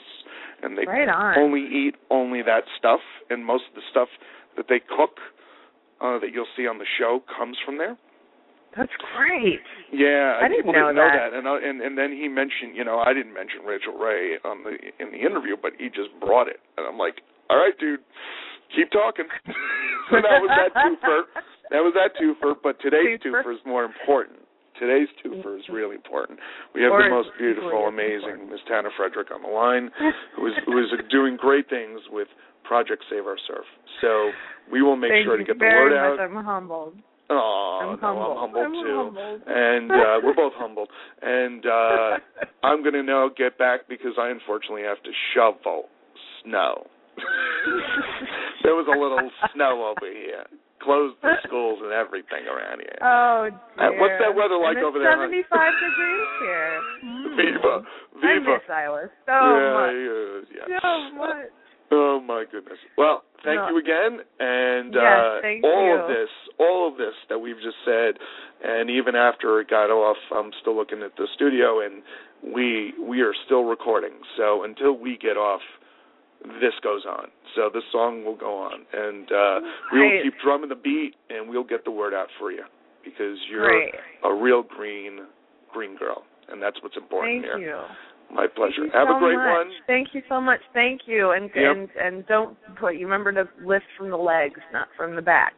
[0.64, 1.38] and they Right on.
[1.38, 4.08] only eat only that stuff, and most of the stuff
[4.56, 5.20] that they cook
[6.02, 7.98] uh, that you'll see on the show comes from there.
[8.76, 9.60] That's great.
[9.92, 11.32] Yeah, I didn't people know didn't know that.
[11.32, 14.38] that, and uh, and and then he mentioned, you know, I didn't mention Rachael Ray
[14.46, 17.74] on the in the interview, but he just brought it, and I'm like, all right,
[17.80, 18.02] dude,
[18.76, 19.26] keep talking.
[20.10, 21.22] so that was that twofer.
[21.72, 23.54] That was that twofer, but today's Twofer.
[23.54, 24.40] is more important.
[24.80, 26.40] Today's twofer is really important.
[26.76, 29.90] We have Or the most beautiful, amazing Miss Tanna Frederick on the line,
[30.38, 32.28] who is who is doing great things with
[32.64, 33.66] Project Save Our Surf.
[34.02, 34.32] So
[34.72, 36.20] we will make Thank sure to get the word much.
[36.20, 36.20] out.
[36.24, 36.94] I'm humbled.
[37.30, 38.32] Oh, I'm no, humbled.
[38.32, 38.96] I'm humbled I'm too.
[38.96, 39.42] humbled.
[39.48, 40.90] And uh we're both humbled.
[41.22, 42.18] And uh
[42.64, 45.90] I'm gonna now get back because I unfortunately have to shovel
[46.44, 46.86] snow.
[48.64, 50.46] there was a little snow over here.
[50.82, 52.98] Closed the schools and everything around here.
[53.02, 54.00] Oh Uh, dear.
[54.00, 55.28] what's that weather like over there, hon?
[55.34, 56.76] 75 degrees here.
[57.04, 57.36] Mm.
[57.36, 58.52] Viva, I viva.
[58.62, 60.48] miss Iowa so yeah, much.
[60.54, 60.80] yeah.
[60.80, 61.50] So much.
[61.90, 62.78] Oh my goodness.
[62.98, 63.70] Well, thank No.
[63.70, 65.96] you again, and Yes, uh, all you.
[65.98, 66.30] of this,
[66.60, 68.20] all of this that we've just said,
[68.64, 72.04] and even after it got off, I'm still looking at the studio, and
[72.54, 74.14] we we are still recording.
[74.38, 75.62] So until we get off,
[76.62, 77.28] this goes on.
[77.56, 79.60] So this song will go on, and uh,
[79.94, 82.64] we will keep drumming the beat, and we'll get the word out for you
[83.04, 83.94] because you're Great.
[84.24, 85.26] a real green
[85.74, 87.52] green girl, and that's what's important here.
[87.54, 87.78] Thank here.
[87.78, 88.36] you.
[88.36, 88.84] My pleasure.
[88.94, 89.46] Have so a great much.
[89.48, 89.70] one.
[89.88, 90.60] Thank you so much.
[90.74, 91.32] Thank you.
[91.32, 91.64] And Yep.
[91.76, 95.54] and and don't put you remember to lift from the legs, not from the back.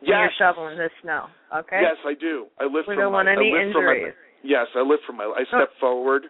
[0.00, 1.26] When you're shoveling this snow.
[1.54, 1.78] Okay?
[1.80, 2.46] Yes, I do.
[2.58, 4.14] I lift We from don't my, want any I lift from my- injuries.
[4.42, 5.24] yes, I lift from my.
[5.30, 6.24] I step forward.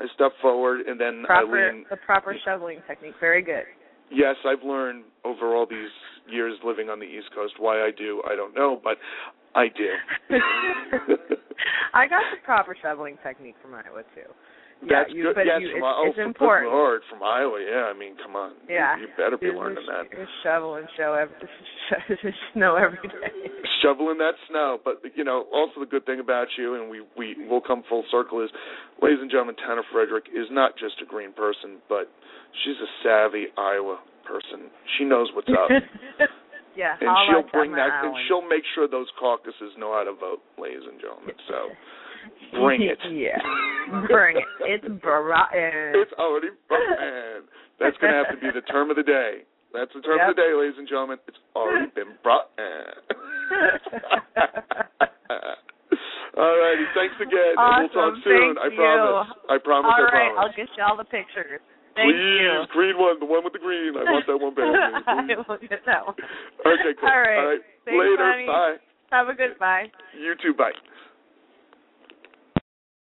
[0.00, 1.86] I step forward and then Proper I lean.
[1.90, 3.14] the proper shoveling technique.
[3.20, 3.64] Very good.
[4.10, 5.90] Yes, I've learned over all these
[6.28, 8.22] years living on the East Coast why I do.
[8.28, 8.98] I don't know, but
[9.54, 9.88] I do.
[11.94, 14.30] I got the proper shoveling technique from Iowa too.
[14.84, 15.48] That's yeah, you, good.
[15.48, 16.68] Yes, you, from, it's, oh, it's from, important.
[16.68, 17.56] Lord, from Iowa.
[17.64, 18.52] Yeah, I mean, come on.
[18.68, 19.00] Yeah.
[19.00, 20.04] you, better be learning that.
[20.44, 21.32] shovel and show every
[22.52, 23.32] snow every day.
[23.80, 24.76] shoveling that snow.
[24.84, 28.04] But you know, also the good thing about you, and we we will come full
[28.12, 28.50] circle, is,
[29.00, 32.12] ladies and gentlemen, Tanner Frederick is not just a green person, but
[32.64, 33.98] she's a savvy Iowa
[34.28, 34.68] person.
[34.98, 35.72] She knows what's up,
[36.76, 40.04] yeah, and holla she'll bring Thelma that, and she'll make sure those caucuses know how
[40.04, 41.34] to vote, ladies and gentlemen.
[41.48, 41.72] So
[42.52, 42.98] bring it.
[43.12, 43.38] yeah,
[44.08, 44.44] bring it.
[44.60, 45.92] It's bra- eh.
[45.94, 46.98] It's already brought.
[46.98, 47.40] Eh.
[47.78, 49.42] That's going to have to be the term of the day.
[49.74, 51.18] That's the term of the day, ladies and gentlemen.
[51.28, 52.48] It's already been brought.
[52.56, 52.62] Eh.
[56.36, 56.84] All righty.
[56.92, 57.56] Thanks again.
[57.56, 58.20] and we'll talk Awesome.
[58.24, 58.56] soon.
[58.60, 59.28] Thank I promise.
[59.48, 59.88] I promise.
[59.88, 60.36] All I right, promise.
[60.44, 61.60] I'll get you all the pictures.
[61.96, 62.68] Thank Please, you.
[62.76, 63.96] green one, the one with the green.
[63.96, 64.68] I want that one back.
[65.08, 66.12] I will get that one.
[66.60, 67.08] Okay, cool.
[67.08, 67.40] All right.
[67.40, 67.62] All right.
[67.88, 68.20] Thanks, Later.
[68.20, 68.44] honey.
[68.46, 68.76] Bye.
[69.16, 69.88] Have a good bye.
[70.12, 70.52] You too.
[70.52, 70.76] Bye.